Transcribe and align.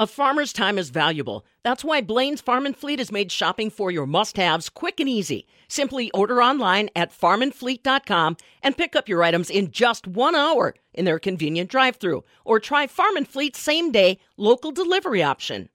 A 0.00 0.06
farmer's 0.06 0.52
time 0.52 0.78
is 0.78 0.90
valuable. 0.90 1.44
That's 1.64 1.82
why 1.82 2.02
Blain's 2.02 2.40
Farm 2.40 2.66
and 2.66 2.76
Fleet 2.76 3.00
has 3.00 3.10
made 3.10 3.32
shopping 3.32 3.68
for 3.68 3.90
your 3.90 4.06
must-haves 4.06 4.68
quick 4.68 5.00
and 5.00 5.08
easy. 5.08 5.44
Simply 5.66 6.08
order 6.12 6.40
online 6.40 6.88
at 6.94 7.10
farmandfleet.com 7.10 8.36
and 8.62 8.76
pick 8.76 8.94
up 8.94 9.08
your 9.08 9.24
items 9.24 9.50
in 9.50 9.72
just 9.72 10.06
1 10.06 10.36
hour 10.36 10.76
in 10.94 11.04
their 11.04 11.18
convenient 11.18 11.68
drive-through 11.68 12.22
or 12.44 12.60
try 12.60 12.86
Farm 12.86 13.16
and 13.16 13.26
Fleet's 13.26 13.58
same-day 13.58 14.20
local 14.36 14.70
delivery 14.70 15.20
option. 15.20 15.68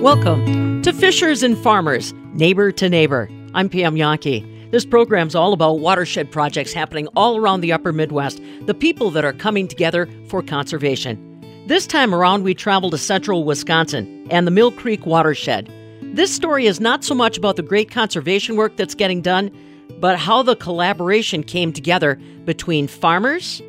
Welcome 0.00 0.82
to 0.82 0.92
Fishers 0.92 1.42
and 1.42 1.58
Farmers, 1.58 2.14
Neighbor 2.32 2.70
to 2.70 2.88
Neighbor. 2.88 3.28
I'm 3.54 3.68
Pam 3.68 3.96
Jahnke. 3.96 4.70
This 4.70 4.86
program's 4.86 5.34
all 5.34 5.52
about 5.52 5.80
watershed 5.80 6.30
projects 6.30 6.72
happening 6.72 7.08
all 7.16 7.38
around 7.38 7.62
the 7.62 7.72
upper 7.72 7.92
Midwest, 7.92 8.40
the 8.66 8.74
people 8.74 9.10
that 9.10 9.24
are 9.24 9.32
coming 9.32 9.66
together 9.66 10.08
for 10.28 10.44
conservation. 10.44 11.35
This 11.66 11.84
time 11.84 12.14
around, 12.14 12.44
we 12.44 12.54
travel 12.54 12.92
to 12.92 12.98
central 12.98 13.42
Wisconsin 13.42 14.28
and 14.30 14.46
the 14.46 14.52
Mill 14.52 14.70
Creek 14.70 15.04
watershed. 15.04 15.68
This 16.00 16.32
story 16.32 16.66
is 16.66 16.78
not 16.78 17.02
so 17.02 17.12
much 17.12 17.36
about 17.36 17.56
the 17.56 17.62
great 17.62 17.90
conservation 17.90 18.54
work 18.54 18.76
that's 18.76 18.94
getting 18.94 19.20
done, 19.20 19.50
but 19.98 20.16
how 20.16 20.44
the 20.44 20.54
collaboration 20.54 21.42
came 21.42 21.72
together 21.72 22.20
between 22.44 22.86
farmers 22.86 23.60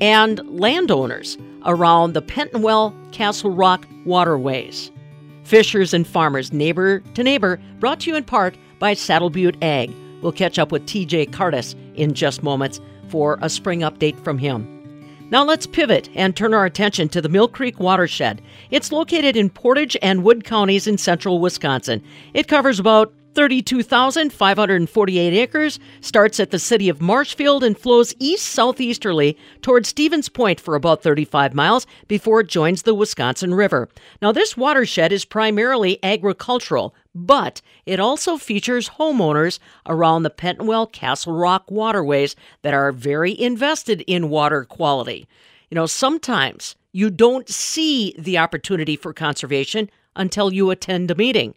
and 0.00 0.38
landowners 0.48 1.36
around 1.66 2.12
the 2.12 2.22
Petenwell 2.22 2.94
Castle 3.10 3.50
Rock 3.50 3.84
waterways. 4.06 4.92
Fishers 5.42 5.92
and 5.92 6.06
Farmers, 6.06 6.52
Neighbor 6.52 7.00
to 7.14 7.24
Neighbor, 7.24 7.60
brought 7.80 7.98
to 8.00 8.10
you 8.10 8.16
in 8.16 8.22
part 8.22 8.56
by 8.78 8.94
Saddle 8.94 9.28
Butte 9.28 9.60
Ag. 9.60 9.92
We'll 10.22 10.30
catch 10.30 10.56
up 10.56 10.70
with 10.70 10.86
TJ 10.86 11.30
Cardis 11.30 11.74
in 11.96 12.14
just 12.14 12.44
moments 12.44 12.80
for 13.08 13.40
a 13.42 13.50
spring 13.50 13.80
update 13.80 14.22
from 14.22 14.38
him. 14.38 14.79
Now 15.30 15.44
let's 15.44 15.66
pivot 15.66 16.08
and 16.16 16.34
turn 16.34 16.52
our 16.54 16.64
attention 16.64 17.08
to 17.10 17.22
the 17.22 17.28
Mill 17.28 17.46
Creek 17.46 17.78
watershed. 17.78 18.42
It's 18.72 18.90
located 18.90 19.36
in 19.36 19.48
Portage 19.48 19.96
and 20.02 20.24
Wood 20.24 20.42
counties 20.42 20.88
in 20.88 20.98
central 20.98 21.38
Wisconsin. 21.38 22.02
It 22.34 22.48
covers 22.48 22.80
about 22.80 23.12
32,548 23.34 25.32
acres, 25.32 25.78
starts 26.00 26.40
at 26.40 26.50
the 26.50 26.58
city 26.58 26.88
of 26.88 27.00
Marshfield 27.00 27.62
and 27.62 27.78
flows 27.78 28.12
east 28.18 28.44
southeasterly 28.46 29.38
towards 29.62 29.88
Stevens 29.88 30.28
Point 30.28 30.58
for 30.58 30.74
about 30.74 31.04
35 31.04 31.54
miles 31.54 31.86
before 32.08 32.40
it 32.40 32.48
joins 32.48 32.82
the 32.82 32.92
Wisconsin 32.92 33.54
River. 33.54 33.88
Now, 34.20 34.32
this 34.32 34.56
watershed 34.56 35.12
is 35.12 35.24
primarily 35.24 36.00
agricultural, 36.02 36.92
but 37.14 37.60
it 37.86 38.00
also 38.00 38.36
features 38.36 38.90
homeowners 38.90 39.58
around 39.86 40.22
the 40.22 40.30
Petenwell 40.30 40.90
Castle 40.90 41.32
Rock 41.32 41.70
waterways 41.70 42.36
that 42.62 42.74
are 42.74 42.92
very 42.92 43.38
invested 43.38 44.02
in 44.06 44.30
water 44.30 44.64
quality. 44.64 45.26
You 45.70 45.74
know, 45.74 45.86
sometimes 45.86 46.76
you 46.92 47.10
don't 47.10 47.48
see 47.48 48.14
the 48.18 48.38
opportunity 48.38 48.96
for 48.96 49.12
conservation 49.12 49.90
until 50.16 50.52
you 50.52 50.70
attend 50.70 51.10
a 51.10 51.14
meeting. 51.14 51.54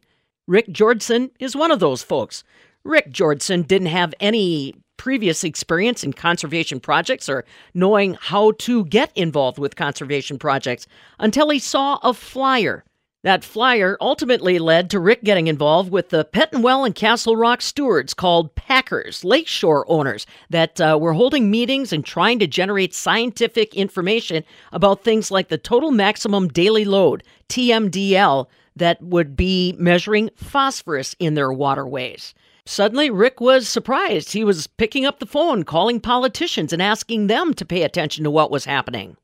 Rick 0.47 0.67
Georgeson 0.67 1.31
is 1.39 1.55
one 1.55 1.71
of 1.71 1.79
those 1.79 2.03
folks. 2.03 2.43
Rick 2.83 3.11
Georgeson 3.11 3.65
didn't 3.65 3.87
have 3.87 4.13
any 4.19 4.75
previous 4.97 5.43
experience 5.43 6.03
in 6.03 6.13
conservation 6.13 6.79
projects 6.79 7.27
or 7.27 7.45
knowing 7.73 8.17
how 8.19 8.51
to 8.51 8.85
get 8.85 9.11
involved 9.15 9.57
with 9.57 9.75
conservation 9.75 10.37
projects 10.37 10.85
until 11.19 11.49
he 11.49 11.59
saw 11.59 11.97
a 12.03 12.13
flyer. 12.13 12.83
That 13.23 13.45
flyer 13.45 13.97
ultimately 14.01 14.59
led 14.59 14.89
to 14.89 14.99
Rick 14.99 15.23
getting 15.23 15.47
involved 15.47 15.89
with 15.89 16.09
the 16.09 16.25
Petenwell 16.25 16.85
and 16.85 16.93
Castle 16.93 17.37
Rock 17.37 17.61
stewards 17.61 18.13
called 18.13 18.53
Packers, 18.55 19.23
lakeshore 19.23 19.85
owners, 19.89 20.27
that 20.49 20.81
uh, 20.81 20.97
were 20.99 21.13
holding 21.13 21.49
meetings 21.49 21.93
and 21.93 22.03
trying 22.03 22.37
to 22.39 22.47
generate 22.47 22.93
scientific 22.93 23.73
information 23.75 24.43
about 24.73 25.05
things 25.05 25.31
like 25.31 25.47
the 25.47 25.57
total 25.57 25.91
maximum 25.91 26.49
daily 26.49 26.83
load, 26.83 27.23
TMDL, 27.47 28.47
that 28.75 29.01
would 29.01 29.37
be 29.37 29.73
measuring 29.77 30.29
phosphorus 30.35 31.15
in 31.17 31.35
their 31.35 31.53
waterways. 31.53 32.33
Suddenly, 32.65 33.09
Rick 33.09 33.39
was 33.39 33.69
surprised. 33.69 34.33
He 34.33 34.43
was 34.43 34.67
picking 34.67 35.05
up 35.05 35.19
the 35.19 35.25
phone, 35.25 35.63
calling 35.63 36.01
politicians, 36.01 36.73
and 36.73 36.81
asking 36.81 37.27
them 37.27 37.53
to 37.53 37.65
pay 37.65 37.83
attention 37.83 38.25
to 38.25 38.31
what 38.31 38.51
was 38.51 38.65
happening. 38.65 39.15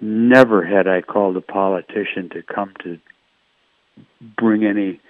Never 0.00 0.64
had 0.64 0.86
I 0.86 1.00
called 1.00 1.36
a 1.36 1.40
politician 1.40 2.28
to 2.30 2.42
come 2.42 2.74
to 2.84 2.98
bring 4.36 4.64
any 4.64 5.00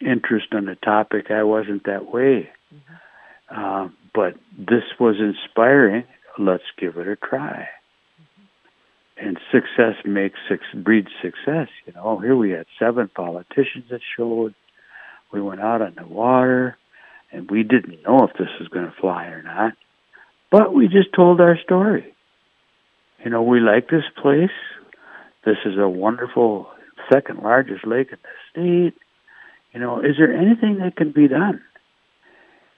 interest 0.00 0.48
on 0.52 0.66
the 0.66 0.74
topic. 0.76 1.30
I 1.30 1.42
wasn't 1.42 1.84
that 1.84 2.12
way. 2.12 2.50
Mm-hmm. 2.74 2.94
Uh, 3.48 3.88
but 4.14 4.34
this 4.58 4.84
was 4.98 5.16
inspiring. 5.18 6.04
Let's 6.38 6.64
give 6.78 6.96
it 6.98 7.08
a 7.08 7.16
try 7.16 7.68
and 9.16 9.38
success 9.50 9.94
makes 10.04 10.38
breeds 10.74 11.08
success. 11.22 11.68
You 11.86 11.92
know, 11.94 12.18
here 12.18 12.36
we 12.36 12.50
had 12.50 12.66
seven 12.78 13.08
politicians 13.14 13.86
that 13.90 14.00
showed. 14.16 14.54
We 15.32 15.40
went 15.40 15.60
out 15.60 15.82
on 15.82 15.94
the 15.96 16.06
water, 16.06 16.76
and 17.32 17.50
we 17.50 17.62
didn't 17.62 18.02
know 18.02 18.24
if 18.24 18.36
this 18.38 18.48
was 18.60 18.68
going 18.68 18.86
to 18.86 18.94
fly 19.00 19.26
or 19.26 19.42
not, 19.42 19.72
but 20.50 20.72
we 20.72 20.86
just 20.86 21.12
told 21.14 21.40
our 21.40 21.58
story. 21.64 22.14
You 23.26 23.32
know, 23.32 23.42
we 23.42 23.58
like 23.58 23.88
this 23.88 24.04
place. 24.22 24.54
This 25.44 25.56
is 25.64 25.76
a 25.76 25.88
wonderful 25.88 26.68
second 27.12 27.40
largest 27.42 27.84
lake 27.84 28.12
in 28.12 28.18
the 28.22 28.38
state. 28.52 29.00
You 29.74 29.80
know, 29.80 29.98
is 29.98 30.14
there 30.16 30.32
anything 30.32 30.78
that 30.78 30.94
can 30.94 31.10
be 31.10 31.26
done? 31.26 31.60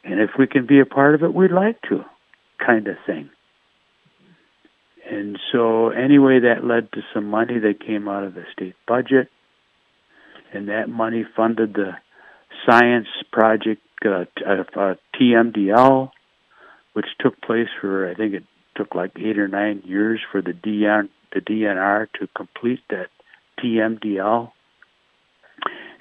And 0.05 0.21
if 0.21 0.31
we 0.39 0.47
can 0.47 0.65
be 0.67 0.81
a 0.81 0.87
part 0.87 1.15
of 1.15 1.23
it, 1.23 1.35
we'd 1.35 1.51
like 1.51 1.83
to, 1.91 2.03
kind 2.67 2.89
of 2.89 2.97
thing. 3.05 3.29
And 5.07 5.39
so, 5.53 5.91
anyway, 5.91 6.41
that 6.41 6.65
led 6.65 6.93
to 6.93 7.03
some 7.13 7.27
money 7.27 7.59
that 7.59 7.87
came 7.87 8.09
out 8.09 8.25
of 8.25 8.33
the 8.33 8.45
state 8.51 8.77
budget, 8.87 9.29
and 10.55 10.71
that 10.71 10.89
money 10.89 11.27
funded 11.37 11.75
the 11.75 11.91
science 12.65 13.09
project 13.31 13.83
uh, 14.03 14.25
uh, 14.47 14.95
TMDL, 15.15 16.09
which 16.95 17.07
took 17.21 17.39
place 17.43 17.69
for 17.83 18.11
I 18.11 18.15
think 18.15 18.33
it 18.33 18.45
took 18.79 18.95
like 18.95 19.13
eight 19.17 19.39
or 19.39 19.49
nine 19.49 19.83
years 19.85 20.21
for 20.33 20.41
the 20.41 20.53
DN 20.53 21.11
the 21.35 21.41
DNR 21.41 22.07
to 22.19 22.27
complete 22.35 22.81
that 22.89 23.09
TMDL, 23.63 24.51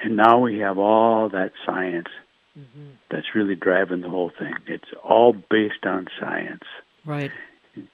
and 0.01 0.15
now 0.15 0.39
we 0.39 0.59
have 0.59 0.77
all 0.77 1.27
that 1.27 1.51
science 1.65 2.07
mm-hmm. 2.57 2.91
that's 3.11 3.35
really 3.35 3.55
driving 3.55 3.99
the 3.99 4.09
whole 4.09 4.31
thing. 4.39 4.53
It's 4.67 4.89
all 5.03 5.33
based 5.33 5.85
on 5.85 6.07
science. 6.17 6.63
Right 7.03 7.31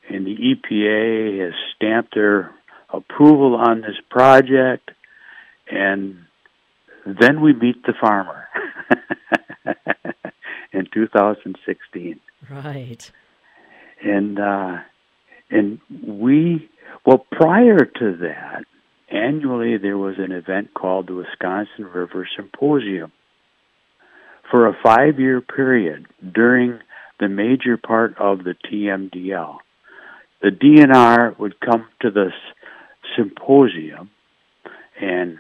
and 0.09 0.25
the 0.25 0.35
EPA 0.35 1.45
has 1.45 1.53
stamped 1.75 2.15
their 2.15 2.53
approval 2.89 3.55
on 3.55 3.81
this 3.81 3.97
project, 4.09 4.91
and 5.69 6.25
then 7.05 7.41
we 7.41 7.53
meet 7.53 7.83
the 7.83 7.94
farmer 8.00 8.47
in 10.73 10.88
2016. 10.94 12.19
Right. 12.50 13.11
And 14.03 14.39
uh, 14.39 14.77
and 15.49 15.79
we 16.05 16.69
well 17.05 17.25
prior 17.31 17.79
to 17.79 18.17
that, 18.21 18.65
annually 19.09 19.77
there 19.77 19.97
was 19.97 20.15
an 20.17 20.31
event 20.31 20.73
called 20.73 21.07
the 21.07 21.15
Wisconsin 21.15 21.85
River 21.85 22.27
Symposium. 22.35 23.11
For 24.51 24.67
a 24.67 24.77
five-year 24.83 25.41
period 25.41 26.05
during 26.33 26.79
the 27.19 27.29
major 27.29 27.77
part 27.77 28.17
of 28.19 28.43
the 28.43 28.55
TMDL 28.69 29.59
the 30.43 30.49
DNR 30.49 31.39
would 31.39 31.59
come 31.61 31.87
to 32.01 32.11
this 32.11 32.33
symposium, 33.15 34.11
and 35.01 35.39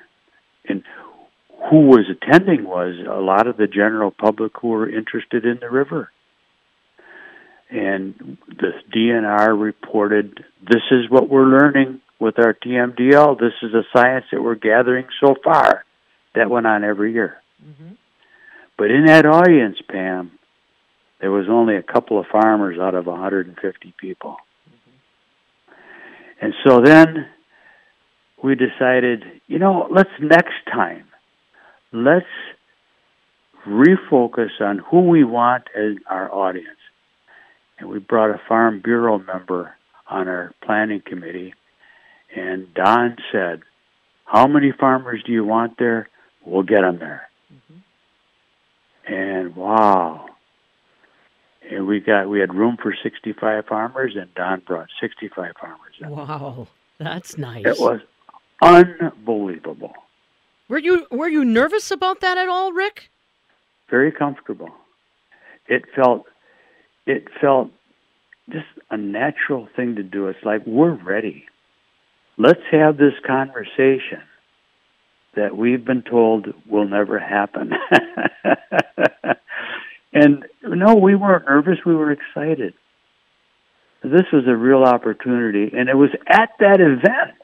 and 0.67 0.83
who 1.69 1.87
was 1.87 2.05
attending 2.09 2.63
was 2.63 2.95
a 3.05 3.19
lot 3.19 3.47
of 3.47 3.57
the 3.57 3.67
general 3.67 4.11
public 4.11 4.53
who 4.61 4.69
were 4.69 4.89
interested 4.89 5.45
in 5.45 5.59
the 5.59 5.69
river. 5.69 6.09
And 7.69 8.37
the 8.47 8.73
DNR 8.91 9.55
reported, 9.55 10.45
"This 10.61 10.83
is 10.91 11.09
what 11.09 11.29
we're 11.29 11.45
learning 11.45 12.01
with 12.19 12.37
our 12.37 12.53
TMDL. 12.53 13.35
This 13.35 13.53
is 13.63 13.71
the 13.71 13.83
science 13.95 14.25
that 14.31 14.41
we're 14.41 14.55
gathering 14.55 15.07
so 15.19 15.35
far." 15.43 15.83
That 16.35 16.49
went 16.49 16.67
on 16.67 16.83
every 16.83 17.13
year. 17.13 17.41
Mm-hmm. 17.63 17.93
But 18.77 18.91
in 18.91 19.05
that 19.05 19.25
audience, 19.25 19.77
Pam, 19.87 20.31
there 21.19 21.31
was 21.31 21.47
only 21.47 21.75
a 21.75 21.83
couple 21.83 22.19
of 22.19 22.25
farmers 22.27 22.79
out 22.79 22.95
of 22.95 23.05
150 23.05 23.93
people. 23.99 24.37
And 26.41 26.53
so 26.65 26.81
then 26.81 27.27
we 28.43 28.55
decided, 28.55 29.23
you 29.47 29.59
know, 29.59 29.87
let's 29.89 30.09
next 30.19 30.65
time, 30.69 31.05
let's 31.93 32.25
refocus 33.65 34.59
on 34.59 34.79
who 34.79 35.07
we 35.07 35.23
want 35.23 35.63
as 35.75 35.95
our 36.09 36.29
audience. 36.33 36.67
And 37.83 37.91
we 37.91 37.99
brought 37.99 38.29
a 38.29 38.39
Farm 38.47 38.79
Bureau 38.81 39.19
member 39.19 39.75
on 40.09 40.29
our 40.29 40.53
planning 40.63 41.01
committee, 41.05 41.53
and 42.33 42.73
Don 42.73 43.17
said, 43.29 43.59
How 44.23 44.47
many 44.47 44.71
farmers 44.71 45.21
do 45.25 45.33
you 45.33 45.43
want 45.43 45.77
there? 45.77 46.07
We'll 46.45 46.63
get 46.63 46.79
them 46.79 46.99
there. 46.99 47.29
Mm-hmm. 47.53 49.13
And 49.13 49.55
wow, 49.57 50.29
and 51.69 51.85
we 51.85 51.99
got 51.99 52.29
we 52.29 52.39
had 52.39 52.53
room 52.53 52.77
for 52.81 52.95
65 53.03 53.65
farmers 53.65 54.15
and 54.17 54.33
don 54.33 54.61
brought 54.61 54.87
65 55.01 55.51
farmers 55.59 55.93
in. 55.99 56.09
wow 56.09 56.67
that's 56.99 57.37
nice 57.37 57.65
it 57.65 57.79
was 57.79 57.99
unbelievable. 58.61 59.93
Were 60.69 60.79
you 60.79 61.05
were 61.11 61.27
you 61.27 61.43
nervous 61.43 61.91
about 61.91 62.21
that 62.21 62.37
at 62.37 62.47
all, 62.47 62.71
Rick? 62.71 63.09
Very 63.89 64.13
comfortable. 64.13 64.69
It 65.67 65.83
felt 65.93 66.25
it 67.05 67.27
felt 67.41 67.69
just 68.49 68.65
a 68.91 68.97
natural 68.97 69.67
thing 69.75 69.95
to 69.95 70.03
do. 70.03 70.27
It's 70.27 70.43
like 70.43 70.65
we're 70.65 70.93
ready. 70.93 71.45
Let's 72.37 72.61
have 72.71 72.97
this 72.97 73.13
conversation 73.25 74.21
that 75.35 75.55
we've 75.55 75.83
been 75.83 76.03
told 76.03 76.47
will 76.69 76.87
never 76.87 77.19
happen. 77.19 77.71
and 80.13 80.45
no, 80.63 80.95
we 80.95 81.15
weren't 81.15 81.45
nervous, 81.45 81.79
we 81.85 81.95
were 81.95 82.11
excited. 82.11 82.73
This 84.03 84.25
was 84.33 84.43
a 84.47 84.55
real 84.55 84.83
opportunity, 84.83 85.71
and 85.75 85.89
it 85.89 85.95
was 85.95 86.09
at 86.27 86.49
that 86.59 86.81
event 86.81 87.37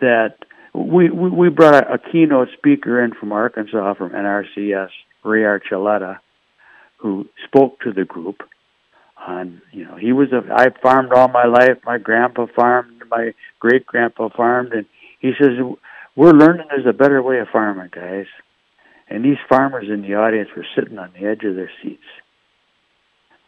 that 0.00 0.36
we 0.72 1.10
we, 1.10 1.30
we 1.30 1.48
brought 1.48 1.74
a, 1.74 1.94
a 1.94 1.98
keynote 1.98 2.48
speaker 2.56 3.02
in 3.02 3.12
from 3.12 3.32
Arkansas 3.32 3.94
from 3.94 4.10
NRCS, 4.10 4.90
Ray 5.24 5.40
Archuleta, 5.40 6.18
who 7.04 7.28
spoke 7.44 7.80
to 7.80 7.92
the 7.92 8.06
group 8.06 8.42
on 9.26 9.60
you 9.72 9.84
know 9.84 9.96
he 9.96 10.12
was 10.12 10.28
a 10.32 10.40
I 10.50 10.68
farmed 10.82 11.12
all 11.12 11.28
my 11.28 11.44
life. 11.44 11.76
My 11.84 11.98
grandpa 11.98 12.46
farmed, 12.56 13.02
my 13.10 13.34
great 13.60 13.84
grandpa 13.84 14.30
farmed, 14.34 14.72
and 14.72 14.86
he 15.20 15.32
says 15.38 15.50
we're 16.16 16.32
learning 16.32 16.66
there's 16.70 16.86
a 16.86 16.94
better 16.94 17.22
way 17.22 17.40
of 17.40 17.48
farming, 17.52 17.90
guys. 17.94 18.24
And 19.06 19.22
these 19.22 19.36
farmers 19.50 19.84
in 19.92 20.00
the 20.00 20.14
audience 20.14 20.48
were 20.56 20.66
sitting 20.74 20.98
on 20.98 21.12
the 21.12 21.26
edge 21.26 21.44
of 21.44 21.56
their 21.56 21.70
seats. 21.82 22.02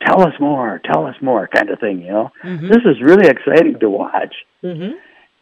Tell 0.06 0.20
us 0.20 0.34
more, 0.38 0.78
tell 0.84 1.06
us 1.06 1.16
more, 1.22 1.48
kind 1.48 1.70
of 1.70 1.80
thing, 1.80 2.02
you 2.02 2.10
know. 2.10 2.30
Mm-hmm. 2.44 2.68
This 2.68 2.82
is 2.84 3.00
really 3.00 3.26
exciting 3.26 3.80
to 3.80 3.88
watch. 3.88 4.34
Mm-hmm. 4.62 4.98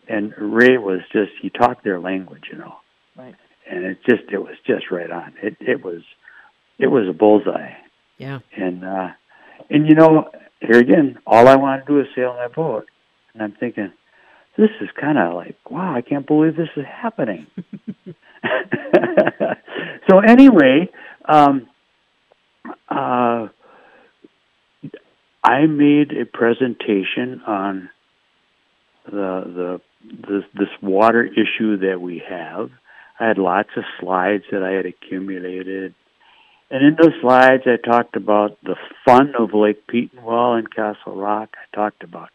And 0.07 0.33
Ray 0.39 0.79
was 0.79 1.01
just 1.13 1.33
he 1.43 1.51
talked 1.51 1.83
their 1.83 1.99
language, 1.99 2.45
you 2.53 2.59
know. 2.59 2.77
Right. 3.17 3.35
And 3.69 3.85
it 3.85 3.99
just 4.09 4.31
it 4.31 4.39
was 4.39 4.55
just 4.65 4.93
right 4.93 5.11
on. 5.11 5.35
It 5.43 5.57
it 5.59 5.85
was 5.85 6.03
it 6.79 6.87
was 6.87 7.09
a 7.09 7.13
bullseye. 7.13 7.73
Yeah. 8.19 8.41
And 8.57 8.85
uh 8.85 9.09
and 9.71 9.89
you 9.89 9.95
know, 9.95 10.31
here 10.61 10.79
again, 10.79 11.19
all 11.27 11.49
I 11.49 11.57
want 11.57 11.87
to 11.87 11.93
do 11.93 12.01
is 12.01 12.07
sail 12.15 12.35
my 12.35 12.49
boat. 12.49 12.87
And 13.33 13.43
I'm 13.43 13.53
thinking, 13.53 13.93
this 14.57 14.71
is 14.81 14.89
kind 15.01 15.19
of 15.19 15.35
like, 15.35 15.57
wow, 15.69 15.95
I 15.95 16.01
can't 16.01 16.27
believe 16.27 16.57
this 16.57 16.69
is 16.77 16.85
happening. 16.87 17.47
so 20.09 20.19
anyway, 20.21 20.89
um, 21.27 21.69
uh, 22.89 23.49
I 25.43 25.67
made 25.67 26.13
a 26.13 26.25
presentation 26.25 27.43
on 27.47 27.91
the 29.07 29.11
the 29.13 29.81
this, 30.05 30.45
this 30.55 30.69
water 30.83 31.25
issue 31.25 31.79
that 31.79 32.01
we 32.01 32.23
have. 32.29 32.71
I 33.19 33.29
had 33.29 33.39
lots 33.39 33.71
of 33.77 33.85
slides 34.01 34.45
that 34.51 34.63
I 34.63 34.73
had 34.73 34.87
accumulated. 34.87 35.95
And 36.75 36.85
in 36.85 36.97
those 37.01 37.15
slides, 37.21 37.63
I 37.67 37.77
talked 37.77 38.17
about 38.17 38.59
the 38.65 38.75
fun 39.05 39.35
of 39.39 39.55
Lake 39.55 39.87
Petenwell 39.87 40.59
and 40.59 40.69
Castle 40.69 41.15
Rock. 41.15 41.51
I 41.55 41.77
talked 41.77 42.03
about 42.03 42.31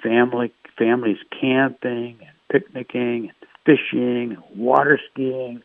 family 0.00 0.52
families 0.78 1.16
camping 1.40 2.18
and 2.20 2.36
picnicking 2.48 3.30
and 3.30 3.48
fishing 3.66 4.36
and 4.36 4.56
water 4.56 5.00
skiing 5.10 5.64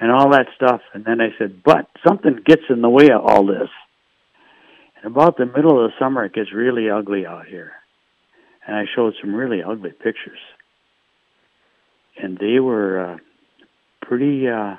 and 0.00 0.10
all 0.10 0.30
that 0.30 0.46
stuff. 0.56 0.80
And 0.92 1.04
then 1.04 1.20
I 1.20 1.28
said, 1.38 1.62
but 1.62 1.86
something 2.04 2.40
gets 2.44 2.62
in 2.68 2.82
the 2.82 2.90
way 2.90 3.10
of 3.10 3.24
all 3.24 3.46
this. 3.46 3.70
And 4.96 5.12
about 5.12 5.36
the 5.36 5.46
middle 5.46 5.84
of 5.84 5.88
the 5.88 5.96
summer, 6.00 6.24
it 6.24 6.34
gets 6.34 6.52
really 6.52 6.90
ugly 6.90 7.26
out 7.26 7.46
here. 7.46 7.74
And 8.66 8.74
I 8.74 8.86
showed 8.92 9.14
some 9.20 9.36
really 9.36 9.62
ugly 9.62 9.92
pictures. 9.92 10.40
And 12.20 12.38
they 12.38 12.58
were 12.58 12.98
uh, 12.98 13.16
pretty, 14.04 14.48
uh, 14.48 14.78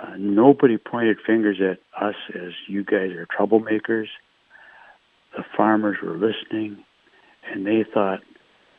uh, 0.00 0.16
nobody 0.18 0.78
pointed 0.78 1.18
fingers 1.26 1.60
at 1.60 1.78
us 2.00 2.14
as 2.34 2.52
you 2.68 2.84
guys 2.84 3.10
are 3.10 3.26
troublemakers. 3.26 4.06
The 5.36 5.44
farmers 5.56 5.98
were 6.02 6.14
listening 6.14 6.84
and 7.50 7.66
they 7.66 7.84
thought, 7.92 8.20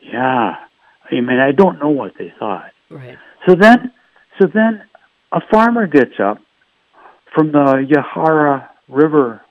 yeah. 0.01 0.55
I 1.09 1.13
mean, 1.13 1.39
I 1.39 1.51
don't 1.51 1.79
know 1.79 1.89
what 1.89 2.13
they 2.17 2.33
thought. 2.39 2.71
Right. 2.89 3.17
So 3.47 3.55
then, 3.55 3.91
so 4.39 4.47
then, 4.53 4.83
a 5.31 5.41
farmer 5.51 5.87
gets 5.87 6.19
up 6.23 6.37
from 7.33 7.51
the 7.51 7.85
Yahara 7.89 8.67
River 8.87 9.41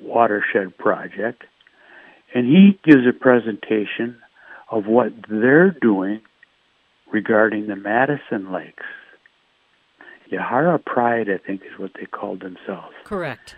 watershed 0.00 0.76
project, 0.78 1.44
and 2.34 2.46
he 2.46 2.78
gives 2.84 3.06
a 3.08 3.12
presentation 3.12 4.18
of 4.70 4.86
what 4.86 5.12
they're 5.28 5.70
doing 5.70 6.20
regarding 7.12 7.66
the 7.66 7.76
Madison 7.76 8.52
Lakes. 8.52 8.84
Yahara 10.30 10.84
Pride, 10.84 11.28
I 11.30 11.38
think, 11.38 11.62
is 11.62 11.78
what 11.78 11.92
they 11.94 12.06
called 12.06 12.40
themselves. 12.40 12.94
Correct. 13.04 13.54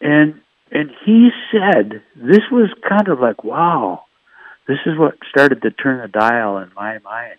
And 0.00 0.40
and 0.70 0.90
he 1.04 1.30
said 1.52 2.02
this 2.16 2.42
was 2.50 2.70
kind 2.88 3.08
of 3.08 3.20
like, 3.20 3.44
wow, 3.44 4.04
this 4.66 4.78
is 4.86 4.98
what 4.98 5.14
started 5.30 5.62
to 5.62 5.70
turn 5.70 6.00
the 6.00 6.08
dial 6.08 6.58
in 6.58 6.70
my 6.74 6.98
mind. 6.98 7.36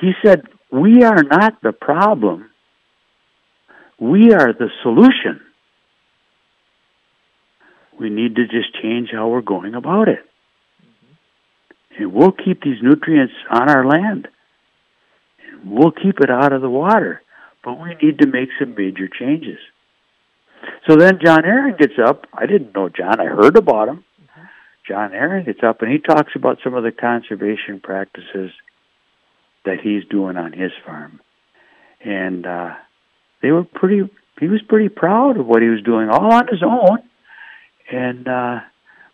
He 0.00 0.12
said, 0.24 0.42
We 0.70 1.02
are 1.02 1.22
not 1.22 1.60
the 1.62 1.72
problem, 1.72 2.50
we 3.98 4.32
are 4.32 4.52
the 4.52 4.68
solution. 4.82 5.40
We 7.98 8.10
need 8.10 8.36
to 8.36 8.46
just 8.46 8.74
change 8.82 9.08
how 9.10 9.28
we're 9.28 9.40
going 9.40 9.74
about 9.74 10.08
it. 10.08 10.18
Mm-hmm. 10.82 12.02
And 12.02 12.12
we'll 12.12 12.32
keep 12.32 12.62
these 12.62 12.82
nutrients 12.82 13.32
on 13.50 13.70
our 13.70 13.86
land. 13.86 14.28
And 15.48 15.70
we'll 15.72 15.92
keep 15.92 16.20
it 16.20 16.30
out 16.30 16.52
of 16.52 16.60
the 16.60 16.68
water. 16.68 17.22
But 17.66 17.80
we 17.80 17.96
need 18.00 18.20
to 18.20 18.28
make 18.28 18.48
some 18.60 18.76
major 18.76 19.08
changes. 19.08 19.58
So 20.88 20.94
then 20.94 21.18
John 21.22 21.44
Aaron 21.44 21.74
gets 21.76 21.94
up. 21.98 22.26
I 22.32 22.46
didn't 22.46 22.76
know 22.76 22.88
John. 22.88 23.20
I 23.20 23.24
heard 23.24 23.56
about 23.56 23.88
him. 23.88 24.04
John 24.86 25.12
Aaron 25.12 25.44
gets 25.44 25.64
up 25.64 25.82
and 25.82 25.90
he 25.90 25.98
talks 25.98 26.32
about 26.36 26.58
some 26.62 26.74
of 26.74 26.84
the 26.84 26.92
conservation 26.92 27.80
practices 27.82 28.52
that 29.64 29.80
he's 29.82 30.04
doing 30.08 30.36
on 30.36 30.52
his 30.52 30.70
farm. 30.84 31.20
And 32.04 32.46
uh, 32.46 32.74
they 33.42 33.50
were 33.50 33.64
pretty, 33.64 34.08
he 34.38 34.46
was 34.46 34.62
pretty 34.68 34.88
proud 34.88 35.36
of 35.36 35.46
what 35.46 35.60
he 35.60 35.68
was 35.68 35.82
doing 35.82 36.08
all 36.08 36.32
on 36.32 36.46
his 36.46 36.62
own. 36.62 36.98
And, 37.90 38.28
uh, 38.28 38.60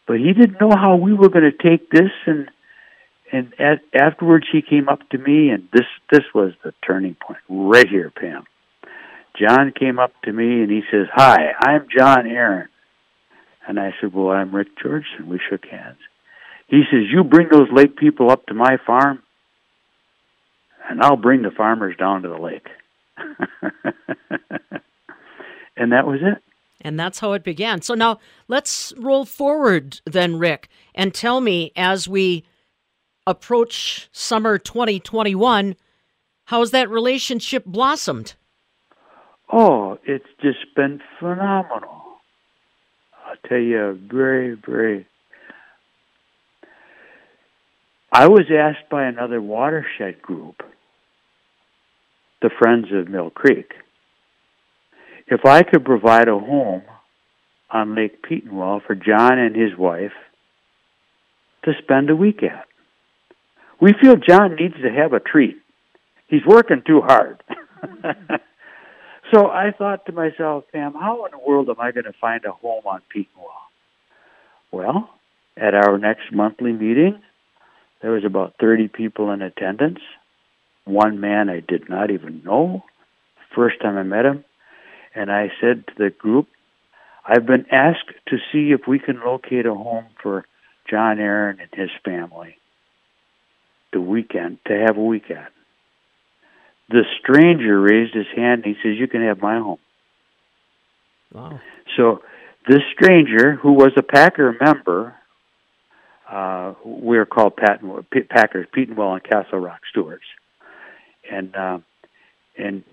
but 0.06 0.19
he 0.19 0.34
didn't 0.34 0.60
know 0.60 0.76
how 0.76 0.96
we 0.96 1.14
were 1.14 1.31
going 1.31 1.50
to 1.50 1.70
take 1.70 1.90
this 1.90 2.10
and, 2.26 2.50
and 3.32 3.55
at, 3.58 3.81
afterwards 3.98 4.46
he 4.52 4.60
came 4.60 4.90
up 4.90 5.08
to 5.08 5.16
me 5.16 5.48
and 5.48 5.69
this, 5.72 5.86
this 6.10 6.24
was 6.34 6.53
the 6.62 6.74
turning 6.86 7.15
point 7.15 7.41
right 7.48 7.88
here, 7.88 8.10
Pam. 8.10 8.44
John 9.39 9.72
came 9.79 9.98
up 9.98 10.12
to 10.24 10.32
me 10.32 10.62
and 10.62 10.70
he 10.70 10.82
says, 10.91 11.06
Hi, 11.12 11.53
I'm 11.58 11.86
John 11.96 12.27
Aaron. 12.27 12.69
And 13.67 13.79
I 13.79 13.94
said, 14.01 14.12
Well, 14.12 14.29
I'm 14.31 14.55
Rick 14.55 14.69
Georgeson. 14.82 15.27
We 15.27 15.41
shook 15.48 15.65
hands. 15.67 15.98
He 16.69 16.82
says, 16.91 17.03
You 17.10 17.24
bring 17.24 17.48
those 17.51 17.69
lake 17.72 17.96
people 17.96 18.31
up 18.31 18.46
to 18.46 18.55
my 18.55 18.77
farm, 18.86 19.22
and 20.89 21.03
I'll 21.03 21.17
bring 21.17 21.43
the 21.43 21.51
farmers 21.51 21.96
down 21.96 22.22
to 22.22 22.29
the 22.29 22.39
lake. 22.39 22.67
and 25.77 25.93
that 25.93 26.06
was 26.06 26.20
it. 26.22 26.43
And 26.81 26.98
that's 26.98 27.20
how 27.20 27.32
it 27.32 27.44
began. 27.44 27.81
So 27.81 27.94
now 27.94 28.19
let's 28.48 28.93
roll 28.98 29.24
forward 29.24 30.01
then, 30.05 30.39
Rick, 30.39 30.69
and 30.94 31.15
tell 31.15 31.41
me 31.41 31.72
as 31.77 32.08
we 32.08 32.44
approach 33.27 34.08
summer 34.10 34.58
2021, 34.58 35.77
how's 36.46 36.72
that 36.72 36.91
relationship 36.91 37.65
blossomed? 37.65 38.34
Oh, 39.52 39.98
it's 40.04 40.24
just 40.40 40.74
been 40.74 41.00
phenomenal. 41.20 42.20
I'll 43.26 43.36
tell 43.46 43.58
you, 43.58 43.98
very, 44.10 44.54
very. 44.54 45.06
I 48.10 48.28
was 48.28 48.46
asked 48.50 48.88
by 48.90 49.04
another 49.04 49.42
watershed 49.42 50.22
group, 50.22 50.62
the 52.40 52.50
Friends 52.58 52.86
of 52.94 53.08
Mill 53.08 53.28
Creek, 53.28 53.72
if 55.26 55.44
I 55.44 55.62
could 55.62 55.84
provide 55.84 56.28
a 56.28 56.38
home 56.38 56.82
on 57.70 57.94
Lake 57.94 58.22
Petenwell 58.22 58.80
for 58.86 58.94
John 58.94 59.38
and 59.38 59.54
his 59.54 59.76
wife 59.76 60.12
to 61.64 61.72
spend 61.82 62.08
a 62.08 62.16
week 62.16 62.42
at. 62.42 62.66
We 63.80 63.92
feel 64.00 64.16
John 64.16 64.56
needs 64.56 64.74
to 64.82 64.90
have 64.90 65.12
a 65.12 65.20
treat. 65.20 65.56
He's 66.28 66.44
working 66.46 66.82
too 66.86 67.02
hard. 67.02 67.42
So 69.34 69.48
I 69.48 69.72
thought 69.72 70.06
to 70.06 70.12
myself, 70.12 70.65
Pam, 70.72 70.94
how 70.94 71.24
in 71.27 71.32
the 71.32 71.39
world 71.39 71.69
am 71.70 71.81
I 71.81 71.93
going 71.93 72.05
to 72.05 72.12
find 72.20 72.44
a 72.44 72.53
home 72.53 72.84
on 72.86 73.01
Petenwell? 73.15 73.69
Well, 74.72 75.10
at 75.56 75.74
our 75.74 75.98
next 75.98 76.32
monthly 76.32 76.72
meeting, 76.72 77.20
there 78.03 78.12
was 78.12 78.24
about 78.24 78.55
30 78.60 78.89
people 78.89 79.31
in 79.31 79.43
attendance. 79.43 80.01
One 80.84 81.20
man 81.20 81.48
I 81.48 81.60
did 81.60 81.89
not 81.89 82.10
even 82.10 82.43
know, 82.44 82.84
first 83.55 83.81
time 83.81 83.96
I 83.96 84.03
met 84.03 84.27
him. 84.27 84.44
And 85.15 85.31
I 85.31 85.51
said 85.60 85.86
to 85.89 85.94
the 85.96 86.10
group, 86.10 86.48
I've 87.27 87.46
been 87.46 87.67
asked 87.70 88.10
to 88.29 88.39
see 88.53 88.72
if 88.72 88.89
we 88.89 88.98
can 88.98 89.20
locate 89.24 89.67
a 89.67 89.74
home 89.74 90.06
for 90.22 90.46
John 90.91 91.20
Aaron 91.20 91.60
and 91.60 91.70
his 91.72 91.91
family. 92.05 92.56
the 93.93 94.01
weekend 94.01 94.58
to 94.67 94.74
have 94.86 94.96
a 94.96 95.03
weekend. 95.05 95.48
The 96.93 97.05
stranger 97.20 97.81
raised 97.81 98.15
his 98.15 98.27
hand 98.37 98.65
and 98.65 98.77
he 98.77 98.82
says, 98.82 98.99
"You 98.99 99.08
can 99.08 99.22
have 99.22 99.41
my 99.41 99.58
home." 99.58 99.79
Wow. 101.32 101.61
So 101.96 102.22
this 102.69 102.82
stranger, 102.93 103.55
who 103.55 103.72
was 103.72 103.93
a 103.96 104.03
Packer 104.03 104.55
member, 104.61 105.15
uh, 106.31 106.75
we 106.84 107.17
are 107.17 107.25
called 107.25 107.56
Patton, 107.56 108.06
Packers, 108.29 108.67
Petenwell 108.77 109.15
and 109.15 109.25
Castle 109.25 109.58
Rock 109.58 109.81
Stewards, 109.91 110.22
and 111.31 111.56
uh, 111.56 111.79
and 112.58 112.84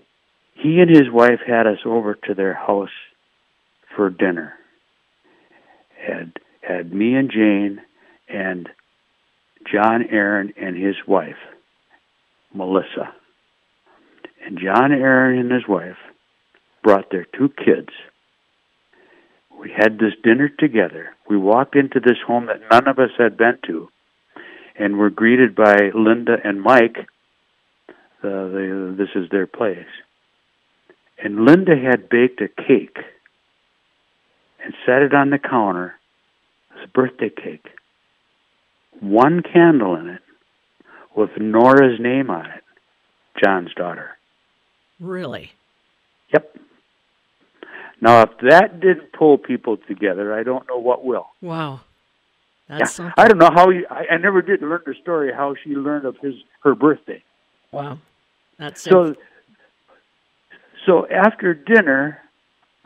he 0.54 0.80
and 0.80 0.90
his 0.90 1.10
wife 1.10 1.40
had 1.46 1.66
us 1.66 1.78
over 1.84 2.14
to 2.14 2.34
their 2.34 2.54
house 2.54 2.88
for 3.94 4.08
dinner. 4.10 4.54
Had 5.98 6.32
had 6.62 6.92
me 6.92 7.14
and 7.14 7.30
Jane 7.30 7.82
and 8.28 8.68
John 9.70 10.04
Aaron 10.10 10.54
and 10.56 10.76
his 10.76 10.96
wife, 11.06 11.36
Melissa. 12.54 13.14
And 14.44 14.58
John 14.58 14.92
Aaron 14.92 15.38
and 15.38 15.50
his 15.50 15.68
wife 15.68 15.98
brought 16.82 17.10
their 17.10 17.26
two 17.36 17.50
kids 17.50 17.90
we 19.60 19.70
had 19.76 19.98
this 19.98 20.14
dinner 20.24 20.48
together. 20.48 21.10
We 21.28 21.36
walked 21.36 21.76
into 21.76 22.00
this 22.00 22.16
home 22.26 22.46
that 22.46 22.62
none 22.70 22.88
of 22.88 22.98
us 22.98 23.10
had 23.18 23.36
been 23.36 23.58
to, 23.66 23.90
and 24.78 24.96
were 24.96 25.10
greeted 25.10 25.54
by 25.54 25.90
Linda 25.94 26.36
and 26.42 26.62
Mike. 26.62 26.96
Uh, 28.22 28.48
the, 28.48 28.94
this 28.96 29.10
is 29.14 29.28
their 29.30 29.46
place. 29.46 29.86
And 31.22 31.44
Linda 31.44 31.72
had 31.76 32.08
baked 32.08 32.40
a 32.40 32.48
cake 32.48 32.96
and 34.64 34.74
set 34.86 35.02
it 35.02 35.14
on 35.14 35.28
the 35.28 35.38
counter. 35.38 35.94
It's 36.74 36.84
a 36.84 36.88
birthday 36.88 37.28
cake. 37.30 37.66
One 39.00 39.42
candle 39.42 39.96
in 39.96 40.08
it 40.08 40.22
with 41.14 41.30
Nora's 41.38 42.00
name 42.00 42.30
on 42.30 42.46
it, 42.46 42.64
John's 43.42 43.74
daughter. 43.74 44.16
Really? 45.00 45.52
Yep. 46.32 46.56
Now, 48.00 48.22
if 48.22 48.30
that 48.48 48.80
didn't 48.80 49.12
pull 49.12 49.38
people 49.38 49.76
together, 49.76 50.32
I 50.32 50.42
don't 50.42 50.66
know 50.68 50.78
what 50.78 51.04
will. 51.04 51.26
Wow. 51.40 51.80
That's 52.68 52.98
yeah. 52.98 53.12
I 53.16 53.26
don't 53.26 53.38
know 53.38 53.50
how 53.52 53.70
he, 53.70 53.84
I, 53.90 54.14
I 54.14 54.16
never 54.18 54.42
did 54.42 54.62
learn 54.62 54.82
the 54.86 54.94
story 55.02 55.32
how 55.32 55.54
she 55.62 55.70
learned 55.70 56.04
of 56.04 56.16
his 56.18 56.34
her 56.62 56.74
birthday. 56.74 57.22
Wow. 57.72 57.98
That's 58.58 58.82
so. 58.82 59.02
It. 59.06 59.18
So 60.86 61.06
after 61.08 61.52
dinner, 61.52 62.18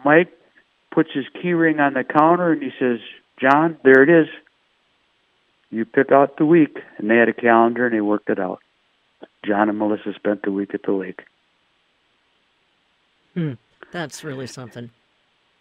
Mike 0.05 0.33
puts 0.91 1.11
his 1.13 1.27
key 1.41 1.53
ring 1.53 1.81
on 1.81 1.95
the 1.95 2.05
counter 2.05 2.53
and 2.53 2.63
he 2.63 2.71
says, 2.79 2.99
"John, 3.39 3.77
there 3.85 4.03
it 4.03 4.09
is. 4.09 4.29
You 5.71 5.85
pick 5.85 6.11
out 6.11 6.39
the 6.39 6.47
week." 6.47 6.79
And 6.97 7.11
they 7.11 7.17
had 7.17 7.29
a 7.29 7.35
calendar 7.35 7.87
and 7.87 7.95
they 7.95 8.01
worked 8.01 8.31
it 8.31 8.41
out. 8.41 8.61
John 9.45 9.69
and 9.69 9.79
Melissa 9.79 10.15
spent 10.15 10.43
the 10.43 10.51
week 10.51 10.73
at 10.73 10.83
the 10.85 10.93
lake. 10.93 11.21
Hmm. 13.35 13.53
That's 13.93 14.25
really 14.25 14.47
something. 14.47 14.91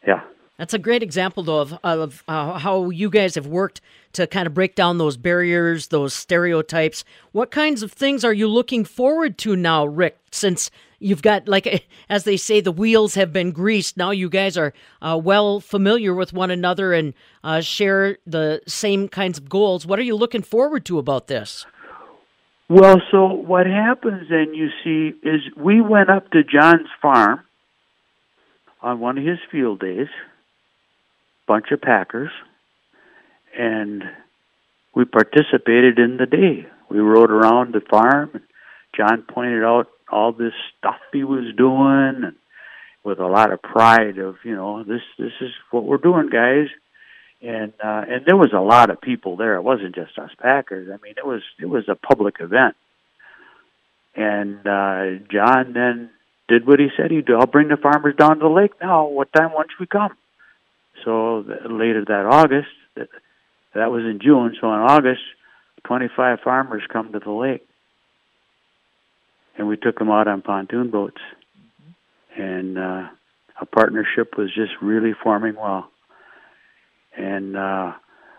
Yeah. 0.05 0.21
That's 0.57 0.73
a 0.73 0.79
great 0.79 1.01
example, 1.01 1.43
though, 1.43 1.59
of, 1.59 1.79
of 1.83 2.23
uh, 2.27 2.59
how 2.59 2.89
you 2.91 3.09
guys 3.09 3.35
have 3.35 3.47
worked 3.47 3.81
to 4.13 4.27
kind 4.27 4.45
of 4.45 4.53
break 4.53 4.75
down 4.75 4.99
those 4.99 5.17
barriers, 5.17 5.87
those 5.87 6.13
stereotypes. 6.13 7.03
What 7.31 7.49
kinds 7.49 7.81
of 7.81 7.91
things 7.91 8.23
are 8.23 8.33
you 8.33 8.47
looking 8.47 8.85
forward 8.85 9.37
to 9.39 9.55
now, 9.55 9.85
Rick? 9.85 10.17
Since 10.31 10.69
you've 10.99 11.23
got, 11.23 11.47
like, 11.47 11.87
as 12.09 12.23
they 12.23 12.37
say, 12.37 12.61
the 12.61 12.71
wheels 12.71 13.15
have 13.15 13.33
been 13.33 13.51
greased. 13.51 13.97
Now 13.97 14.11
you 14.11 14.29
guys 14.29 14.55
are 14.55 14.73
uh, 15.01 15.19
well 15.21 15.59
familiar 15.59 16.13
with 16.13 16.33
one 16.33 16.51
another 16.51 16.93
and 16.93 17.15
uh, 17.43 17.61
share 17.61 18.19
the 18.27 18.61
same 18.67 19.09
kinds 19.09 19.39
of 19.39 19.49
goals. 19.49 19.87
What 19.87 19.97
are 19.97 20.03
you 20.03 20.15
looking 20.15 20.43
forward 20.43 20.85
to 20.85 20.99
about 20.99 21.27
this? 21.27 21.65
Well, 22.69 23.01
so 23.11 23.25
what 23.25 23.65
happens 23.65 24.29
then, 24.29 24.53
you 24.53 24.69
see, 24.83 25.17
is 25.27 25.41
we 25.57 25.81
went 25.81 26.09
up 26.09 26.29
to 26.31 26.43
John's 26.43 26.87
farm 27.01 27.41
on 28.83 28.99
one 28.99 29.17
of 29.17 29.25
his 29.25 29.39
field 29.49 29.79
days, 29.79 30.09
bunch 31.47 31.67
of 31.71 31.81
Packers, 31.81 32.31
and 33.57 34.03
we 34.93 35.05
participated 35.05 35.97
in 35.97 36.17
the 36.17 36.25
day. 36.25 36.67
We 36.89 36.99
rode 36.99 37.31
around 37.31 37.73
the 37.73 37.81
farm, 37.81 38.31
and 38.33 38.43
John 38.95 39.23
pointed 39.23 39.63
out 39.63 39.87
all 40.11 40.33
this 40.33 40.53
stuff 40.77 40.99
he 41.11 41.23
was 41.23 41.55
doing, 41.57 42.23
and 42.25 42.35
with 43.03 43.19
a 43.19 43.27
lot 43.27 43.51
of 43.51 43.61
pride 43.61 44.17
of 44.17 44.35
you 44.43 44.55
know 44.55 44.83
this 44.83 45.01
this 45.17 45.33
is 45.41 45.51
what 45.71 45.85
we're 45.85 45.97
doing, 45.97 46.29
guys. 46.29 46.67
And 47.41 47.73
uh, 47.83 48.03
and 48.07 48.25
there 48.25 48.37
was 48.37 48.53
a 48.53 48.61
lot 48.61 48.89
of 48.89 49.01
people 49.01 49.35
there. 49.37 49.55
It 49.55 49.63
wasn't 49.63 49.95
just 49.95 50.17
us 50.17 50.31
Packers. 50.39 50.87
I 50.89 51.01
mean, 51.03 51.15
it 51.17 51.25
was 51.25 51.41
it 51.59 51.65
was 51.65 51.85
a 51.87 51.95
public 51.95 52.35
event. 52.39 52.75
And 54.15 54.59
uh, 54.67 55.25
John 55.31 55.73
then 55.73 56.11
did 56.47 56.67
what 56.67 56.79
he 56.79 56.87
said 56.97 57.11
he'd 57.11 57.25
do. 57.25 57.37
I'll 57.37 57.47
bring 57.47 57.69
the 57.69 57.77
farmers 57.77 58.15
down 58.17 58.39
to 58.39 58.43
the 58.43 58.49
lake 58.49 58.73
now. 58.81 59.07
What 59.07 59.31
time 59.33 59.53
once 59.53 59.69
we 59.79 59.87
come? 59.87 60.11
So 61.03 61.45
later 61.69 62.03
that 62.05 62.25
August, 62.25 62.67
that, 62.95 63.91
was 63.91 64.03
in 64.03 64.19
June. 64.21 64.55
So 64.59 64.67
in 64.67 64.79
August, 64.79 65.21
25 65.85 66.39
farmers 66.43 66.83
come 66.91 67.11
to 67.11 67.19
the 67.19 67.31
lake, 67.31 67.65
and 69.57 69.67
we 69.67 69.77
took 69.77 69.99
them 69.99 70.09
out 70.09 70.27
on 70.27 70.41
pontoon 70.41 70.91
boats, 70.91 71.21
and 72.37 72.77
uh, 72.77 73.07
a 73.59 73.65
partnership 73.65 74.37
was 74.37 74.53
just 74.53 74.71
really 74.81 75.13
forming 75.23 75.55
well. 75.55 75.89
And 77.17 77.55
uh, 77.55 77.93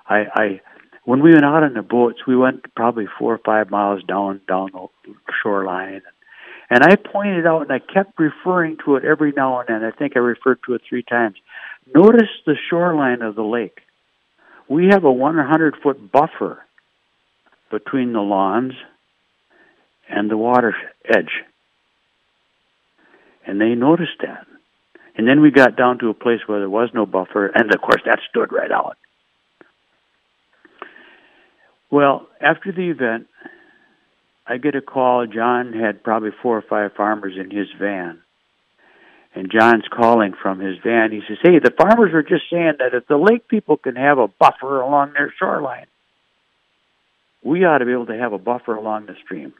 I, 0.08 0.25
I, 0.34 0.61
when 1.04 1.23
we 1.23 1.32
went 1.32 1.44
out 1.44 1.62
on 1.62 1.75
the 1.75 1.82
boats, 1.82 2.20
we 2.26 2.37
went 2.37 2.75
probably 2.75 3.06
four 3.18 3.34
or 3.34 3.40
five 3.44 3.70
miles 3.70 4.02
down 4.04 4.40
down 4.49 4.70
the 4.73 5.14
shoreline. 5.42 6.02
And 6.74 6.82
I 6.82 6.96
pointed 6.96 7.46
out, 7.46 7.62
and 7.62 7.70
I 7.70 7.78
kept 7.78 8.18
referring 8.18 8.78
to 8.84 8.96
it 8.96 9.04
every 9.04 9.30
now 9.30 9.60
and 9.60 9.68
then. 9.68 9.84
I 9.84 9.92
think 9.96 10.16
I 10.16 10.18
referred 10.18 10.58
to 10.66 10.74
it 10.74 10.82
three 10.88 11.04
times. 11.04 11.36
Notice 11.94 12.28
the 12.46 12.56
shoreline 12.68 13.22
of 13.22 13.36
the 13.36 13.44
lake. 13.44 13.78
We 14.68 14.88
have 14.90 15.04
a 15.04 15.12
100 15.12 15.76
foot 15.80 16.10
buffer 16.10 16.64
between 17.70 18.12
the 18.12 18.22
lawns 18.22 18.72
and 20.08 20.28
the 20.28 20.36
water 20.36 20.74
edge. 21.08 21.30
And 23.46 23.60
they 23.60 23.76
noticed 23.76 24.18
that. 24.22 24.44
And 25.16 25.28
then 25.28 25.42
we 25.42 25.52
got 25.52 25.76
down 25.76 26.00
to 26.00 26.08
a 26.08 26.14
place 26.14 26.40
where 26.46 26.58
there 26.58 26.68
was 26.68 26.88
no 26.92 27.06
buffer, 27.06 27.46
and 27.46 27.72
of 27.72 27.80
course 27.82 28.02
that 28.04 28.18
stood 28.28 28.52
right 28.52 28.72
out. 28.72 28.96
Well, 31.88 32.26
after 32.40 32.72
the 32.72 32.90
event, 32.90 33.28
I 34.46 34.58
get 34.58 34.74
a 34.74 34.82
call. 34.82 35.26
John 35.26 35.72
had 35.72 36.02
probably 36.02 36.30
four 36.42 36.56
or 36.56 36.62
five 36.62 36.92
farmers 36.96 37.34
in 37.38 37.50
his 37.50 37.68
van. 37.78 38.20
And 39.34 39.50
John's 39.50 39.88
calling 39.90 40.34
from 40.40 40.60
his 40.60 40.76
van. 40.84 41.10
He 41.10 41.20
says, 41.26 41.38
Hey, 41.42 41.58
the 41.58 41.72
farmers 41.72 42.12
are 42.14 42.22
just 42.22 42.44
saying 42.50 42.74
that 42.78 42.94
if 42.94 43.06
the 43.08 43.16
lake 43.16 43.48
people 43.48 43.76
can 43.76 43.96
have 43.96 44.18
a 44.18 44.28
buffer 44.28 44.80
along 44.80 45.14
their 45.14 45.32
shoreline, 45.38 45.86
we 47.42 47.64
ought 47.64 47.78
to 47.78 47.84
be 47.84 47.92
able 47.92 48.06
to 48.06 48.16
have 48.18 48.32
a 48.32 48.38
buffer 48.38 48.74
along 48.74 49.06
the 49.06 49.16
stream. 49.24 49.52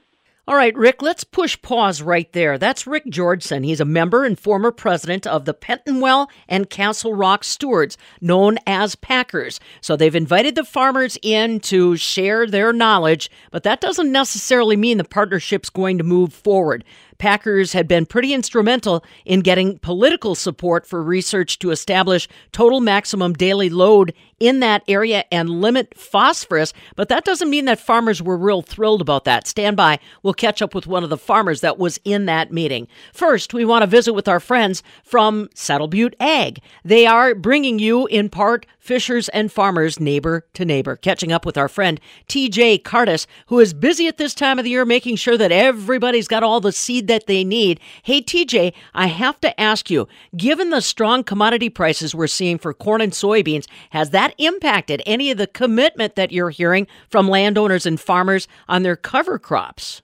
All 0.47 0.57
right, 0.57 0.77
Rick, 0.77 1.01
let's 1.01 1.25
push 1.25 1.61
pause 1.63 2.03
right 2.03 2.31
there. 2.35 2.59
That's 2.59 2.87
Rick 2.87 3.07
Georgeson. 3.07 3.65
He's 3.65 3.81
a 3.81 3.87
member 3.87 4.27
and 4.27 4.39
former 4.39 4.71
president 4.71 5.27
of 5.27 5.47
the 5.47 5.55
Petenwell 5.55 6.29
and 6.47 6.69
Castle 6.69 7.15
Rock 7.15 7.45
Stewards, 7.45 7.97
known 8.21 8.59
as 8.67 8.95
Packers. 8.95 9.59
So 9.81 9.97
they've 9.97 10.15
invited 10.15 10.55
the 10.55 10.65
farmers 10.65 11.17
in 11.23 11.61
to 11.61 11.97
share 11.97 12.47
their 12.47 12.75
knowledge, 12.75 13.31
but 13.53 13.63
that 13.63 13.81
doesn't 13.81 14.13
necessarily 14.13 14.77
mean 14.77 14.99
the 14.99 15.05
partnership's 15.05 15.71
going 15.71 15.97
to 15.97 16.05
move 16.05 16.35
forward. 16.35 16.85
Packers 17.25 17.73
had 17.73 17.89
been 17.89 18.05
pretty 18.05 18.35
instrumental 18.35 19.03
in 19.25 19.41
getting 19.41 19.79
political 19.79 20.35
support 20.35 20.87
for 20.87 21.03
research 21.03 21.59
to 21.61 21.71
establish 21.71 22.29
total 22.53 22.83
maximum 22.83 23.33
daily 23.33 23.71
load 23.71 24.13
in 24.41 24.61
that 24.61 24.83
area 24.89 25.25
and 25.33 25.49
limit 25.49 25.97
phosphorus, 25.97 26.75
but 26.97 27.09
that 27.09 27.25
doesn't 27.25 27.49
mean 27.49 27.65
that 27.65 27.81
farmers 27.81 28.21
were 28.21 28.37
real 28.37 28.61
thrilled 28.61 29.01
about 29.01 29.25
that. 29.25 29.47
Stand 29.47 29.75
by. 29.75 29.99
We'll 30.23 30.35
catch 30.35 30.61
up 30.61 30.75
with 30.75 30.87
one 30.87 31.03
of 31.03 31.09
the 31.09 31.17
farmers 31.17 31.63
that 31.63 31.79
was 31.79 31.99
in 32.05 32.27
that 32.27 32.53
meeting. 32.53 32.89
First, 33.15 33.55
we 33.55 33.65
want 33.65 33.85
to 33.85 33.87
visit 33.87 34.13
with 34.13 34.29
our 34.29 34.41
friends 34.41 34.83
from 35.03 35.49
Saddle 35.55 35.89
Butte 35.89 36.17
Ag. 36.21 36.61
They 36.85 37.07
are 37.07 37.35
bringing 37.35 37.79
you, 37.79 38.07
in 38.09 38.29
part, 38.29 38.67
Fishers 38.79 39.31
and 39.31 39.51
Farmers 39.51 39.99
Neighbor 39.99 40.47
to 40.53 40.65
Neighbor. 40.67 40.97
Catching 40.97 41.33
up 41.33 41.47
with 41.47 41.57
our 41.57 41.69
friend 41.69 41.99
TJ 42.29 42.83
Cardis, 42.83 43.27
who 43.47 43.61
is 43.61 43.73
busy 43.73 44.09
at 44.09 44.19
this 44.19 44.35
time 44.35 44.59
of 44.59 44.65
the 44.65 44.71
year 44.73 44.85
making 44.85 45.17
sure 45.17 45.39
that 45.39 45.51
everybody's 45.51 46.29
got 46.29 46.43
all 46.43 46.61
the 46.61 46.71
seed 46.71 47.07
that 47.15 47.27
they 47.27 47.45
need. 47.45 47.79
Hey, 48.03 48.21
TJ, 48.21 48.73
I 48.93 49.07
have 49.07 49.41
to 49.41 49.61
ask 49.61 49.89
you, 49.89 50.09
given 50.37 50.71
the 50.71 50.81
strong 50.81 51.23
commodity 51.23 51.71
prices 51.71 52.15
we're 52.15 52.27
seeing 52.27 52.59
for 52.59 52.75
corn 52.75 53.01
and 53.01 53.13
soybeans, 53.13 53.67
has 53.91 54.11
that 54.11 54.35
impacted 54.39 55.01
any 55.07 55.31
of 55.31 55.39
the 55.39 55.47
commitment 55.47 56.17
that 56.17 56.33
you're 56.33 56.51
hearing 56.51 56.89
from 57.09 57.29
landowners 57.29 57.87
and 57.87 58.01
farmers 58.01 58.49
on 58.69 58.83
their 58.83 58.97
cover 58.97 59.39
crops? 59.39 60.03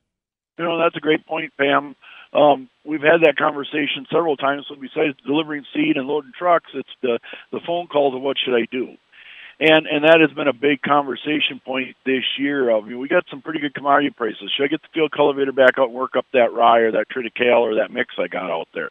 You 0.56 0.64
know, 0.64 0.78
that's 0.78 0.96
a 0.96 1.00
great 1.00 1.26
point, 1.26 1.52
Pam. 1.58 1.96
Um, 2.32 2.68
we've 2.84 3.00
had 3.00 3.22
that 3.22 3.36
conversation 3.36 4.06
several 4.10 4.36
times. 4.36 4.66
So 4.68 4.76
besides 4.76 5.16
delivering 5.26 5.64
seed 5.74 5.96
and 5.96 6.06
loading 6.06 6.32
trucks, 6.38 6.70
it's 6.74 6.88
the 7.02 7.18
the 7.50 7.60
phone 7.66 7.88
calls 7.88 8.14
of 8.14 8.22
what 8.22 8.36
should 8.38 8.54
I 8.54 8.66
do. 8.70 8.94
And 9.60 9.86
and 9.86 10.04
that 10.04 10.20
has 10.20 10.34
been 10.34 10.48
a 10.48 10.54
big 10.56 10.80
conversation 10.80 11.60
point 11.64 11.94
this 12.06 12.24
year. 12.38 12.74
I 12.74 12.80
mean, 12.80 12.98
we 12.98 13.08
got 13.08 13.24
some 13.30 13.42
pretty 13.42 13.60
good 13.60 13.74
commodity 13.74 14.10
prices. 14.10 14.50
Should 14.56 14.64
I 14.64 14.68
get 14.68 14.82
the 14.82 14.88
field 14.94 15.12
cultivator 15.12 15.52
back 15.52 15.78
out 15.78 15.88
and 15.88 15.94
work 15.94 16.16
up 16.16 16.24
that 16.32 16.52
rye 16.52 16.80
or 16.80 16.92
that 16.92 17.06
triticale 17.14 17.60
or 17.60 17.74
that 17.76 17.92
mix 17.92 18.14
I 18.18 18.26
got 18.26 18.50
out 18.50 18.68
there? 18.74 18.88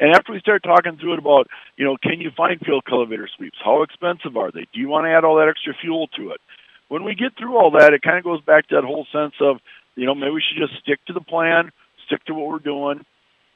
And 0.00 0.14
after 0.14 0.32
we 0.32 0.40
start 0.40 0.62
talking 0.62 0.96
through 0.96 1.14
it 1.14 1.18
about, 1.18 1.48
you 1.76 1.84
know, 1.84 1.96
can 2.00 2.20
you 2.20 2.30
find 2.36 2.60
field 2.60 2.84
cultivator 2.88 3.28
sweeps? 3.36 3.58
How 3.62 3.82
expensive 3.82 4.36
are 4.36 4.50
they? 4.50 4.66
Do 4.72 4.80
you 4.80 4.88
want 4.88 5.04
to 5.06 5.10
add 5.10 5.24
all 5.24 5.36
that 5.36 5.48
extra 5.48 5.74
fuel 5.74 6.06
to 6.16 6.30
it? 6.30 6.40
When 6.88 7.04
we 7.04 7.14
get 7.14 7.36
through 7.36 7.58
all 7.58 7.72
that, 7.72 7.92
it 7.92 8.00
kind 8.00 8.16
of 8.16 8.24
goes 8.24 8.40
back 8.40 8.68
to 8.68 8.76
that 8.76 8.84
whole 8.84 9.06
sense 9.12 9.34
of, 9.40 9.58
you 9.94 10.06
know, 10.06 10.14
maybe 10.14 10.32
we 10.32 10.42
should 10.42 10.56
just 10.56 10.80
stick 10.80 11.04
to 11.06 11.12
the 11.12 11.20
plan, 11.20 11.70
stick 12.06 12.24
to 12.26 12.34
what 12.34 12.48
we're 12.48 12.58
doing, 12.60 13.04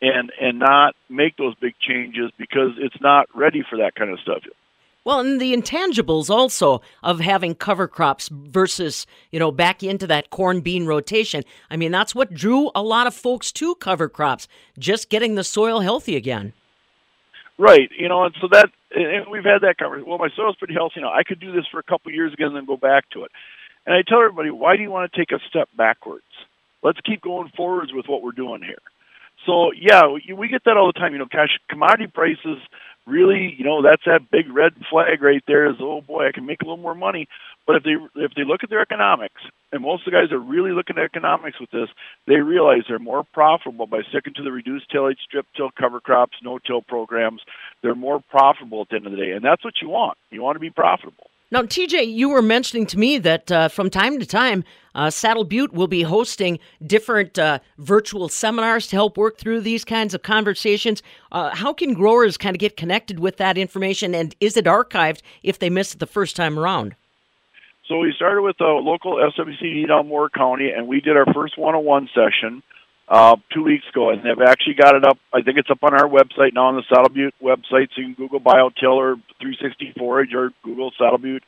and 0.03 0.33
and 0.41 0.59
not 0.59 0.95
make 1.09 1.37
those 1.37 1.55
big 1.55 1.75
changes 1.81 2.31
because 2.37 2.73
it's 2.77 3.01
not 3.01 3.29
ready 3.35 3.63
for 3.71 3.79
that 3.79 3.95
kind 3.95 4.11
of 4.11 4.19
stuff. 4.21 4.43
Well, 5.05 5.19
and 5.19 5.41
the 5.41 5.53
intangibles 5.53 6.31
also 6.31 6.81
of 7.03 7.19
having 7.19 7.57
cover 7.57 7.89
crops 7.89 8.29
versus, 8.29 9.07
you 9.33 9.41
know, 9.41 9.51
back 9.51 9.83
into 9.83 10.07
that 10.07 10.31
corn 10.31 10.61
bean 10.61 10.87
rotation. 10.87 11.43
I 11.71 11.77
mean, 11.77 11.91
that's 11.91 12.15
what 12.15 12.33
drew 12.33 12.71
a 12.75 12.83
lot 12.83 13.09
of 13.09 13.15
folks 13.15 13.51
to 13.53 13.75
cover 13.75 14.09
crops, 14.09 14.47
just 14.79 15.09
getting 15.09 15.35
the 15.35 15.43
soil 15.43 15.81
healthy 15.81 16.15
again. 16.15 16.53
Right. 17.59 17.91
You 17.99 18.09
know, 18.09 18.25
and 18.25 18.35
so 18.41 18.49
that, 18.53 18.71
and 18.95 19.27
we've 19.31 19.45
had 19.45 19.63
that 19.63 19.77
conversation. 19.79 20.09
Well, 20.09 20.19
my 20.19 20.31
soil's 20.37 20.57
pretty 20.57 20.75
healthy 20.75 21.01
now. 21.01 21.13
I 21.13 21.25
could 21.25 21.41
do 21.41 21.53
this 21.53 21.67
for 21.71 21.81
a 21.81 21.83
couple 21.83 22.13
years 22.13 22.33
again 22.33 22.49
and 22.49 22.57
then 22.57 22.65
go 22.65 22.77
back 22.77 23.11
to 23.11 23.25
it. 23.25 23.33
And 23.85 23.97
I 23.97 24.03
tell 24.07 24.21
everybody, 24.21 24.51
why 24.51 24.77
do 24.77 24.83
you 24.83 24.91
want 24.91 25.13
to 25.13 25.19
take 25.19 25.33
a 25.33 25.41
step 25.49 25.69
backwards? 25.77 26.25
Let's 26.85 27.01
keep 27.01 27.21
going 27.23 27.51
forwards 27.57 27.93
with 27.93 28.07
what 28.07 28.23
we're 28.23 28.33
doing 28.33 28.63
here. 28.63 28.83
So, 29.47 29.73
yeah, 29.73 30.03
we 30.37 30.47
get 30.47 30.63
that 30.65 30.77
all 30.77 30.87
the 30.87 30.99
time. 30.99 31.13
You 31.13 31.19
know, 31.19 31.27
cash 31.27 31.59
commodity 31.69 32.07
prices 32.07 32.59
really, 33.07 33.55
you 33.57 33.65
know, 33.65 33.83
that's 33.83 34.05
that 34.07 34.31
big 34.31 34.53
red 34.53 34.73
flag 34.91 35.23
right 35.23 35.43
there. 35.47 35.69
Is 35.69 35.77
oh 35.81 36.01
boy, 36.01 36.29
I 36.29 36.33
can 36.33 36.47
make 36.47 36.63
a 36.63 36.65
little 36.65 36.77
more 36.77 36.95
money. 36.95 37.29
But 37.67 37.77
if 37.77 37.83
they 37.85 37.97
if 38.17 38.33
they 38.35 38.45
look 38.45 38.63
at 38.63 38.71
their 38.71 38.81
economics, 38.81 39.41
and 39.73 39.83
most 39.83 40.07
of 40.07 40.13
the 40.13 40.19
guys 40.19 40.33
are 40.33 40.39
really 40.39 40.73
looking 40.73 40.99
at 40.99 41.05
economics 41.05 41.61
with 41.61 41.71
this, 41.71 41.89
they 42.27 42.37
realize 42.37 42.83
they're 42.89 42.99
more 42.99 43.25
profitable 43.33 43.87
by 43.87 44.03
sticking 44.09 44.35
to 44.35 44.43
the 44.43 44.53
reduced 44.53 44.91
tillage, 44.91 45.19
strip 45.25 45.47
till, 45.57 45.71
cover 45.71 46.01
crops, 46.01 46.37
no 46.43 46.59
till 46.59 46.83
programs. 46.83 47.43
They're 47.83 47.95
more 47.95 48.23
profitable 48.31 48.83
at 48.83 48.89
the 48.91 48.97
end 48.97 49.07
of 49.07 49.13
the 49.13 49.19
day, 49.19 49.33
and 49.33 49.45
that's 49.45 49.65
what 49.65 49.75
you 49.81 49.89
want. 49.89 50.19
You 50.31 50.43
want 50.43 50.57
to 50.57 50.61
be 50.61 50.71
profitable. 50.71 51.32
Now, 51.53 51.61
TJ, 51.61 52.11
you 52.11 52.31
were 52.31 52.41
mentioning 52.41 52.87
to 52.87 52.99
me 52.99 53.19
that 53.19 53.53
uh, 53.53 53.69
from 53.69 53.91
time 53.91 54.19
to 54.19 54.25
time, 54.25 54.65
uh, 54.95 55.11
Saddle 55.11 55.45
Butte 55.45 55.75
will 55.75 55.87
be 55.87 56.01
hosting 56.01 56.59
different 56.87 57.39
uh, 57.39 57.59
virtual 57.77 58.31
seminars 58.31 58.87
to 58.87 58.97
help 58.97 59.19
work 59.19 59.37
through 59.37 59.61
these 59.61 59.85
kinds 59.85 60.15
of 60.15 60.23
conversations. 60.23 61.03
Uh, 61.31 61.55
how 61.55 61.75
can 61.75 61.93
growers 61.93 62.39
kind 62.39 62.57
of 62.57 62.59
get 62.59 62.79
connected 62.79 63.19
with 63.19 63.37
that 63.37 63.59
information, 63.59 64.15
and 64.15 64.35
is 64.41 64.57
it 64.57 64.65
archived 64.65 65.21
if 65.43 65.59
they 65.59 65.69
miss 65.69 65.93
it 65.93 65.99
the 65.99 66.07
first 66.07 66.37
time 66.37 66.59
around? 66.59 66.97
So 67.87 67.99
we 67.99 68.15
started 68.17 68.41
with 68.41 68.59
a 68.63 68.81
local 68.81 69.17
SWCD 69.17 69.89
down 69.89 70.09
Mower 70.09 70.31
County, 70.31 70.71
and 70.71 70.89
we 70.89 71.03
did 71.03 71.19
our 71.19 71.27
first 71.35 71.59
one-on-one 71.59 72.09
session 72.15 72.63
uh, 73.09 73.37
two 73.53 73.63
weeks 73.63 73.85
ago, 73.91 74.11
and 74.11 74.23
they've 74.23 74.47
actually 74.47 74.75
got 74.75 74.95
it 74.95 75.05
up. 75.05 75.19
I 75.33 75.43
think 75.43 75.59
it's 75.59 75.71
up 75.71 75.83
on 75.83 75.95
our 75.95 76.09
website 76.09 76.55
now 76.55 76.67
on 76.67 76.77
the 76.77 76.85
Saddle 76.89 77.11
Butte 77.11 77.35
website, 77.43 77.89
so 77.95 78.01
you 78.01 78.15
can 78.15 78.15
Google 78.15 78.41
Biotiller 78.41 79.21
360 79.41 79.95
Forage 79.99 80.35
or 80.35 80.51
Google 80.63 80.93
Saddle 80.99 81.19
Butte 81.19 81.45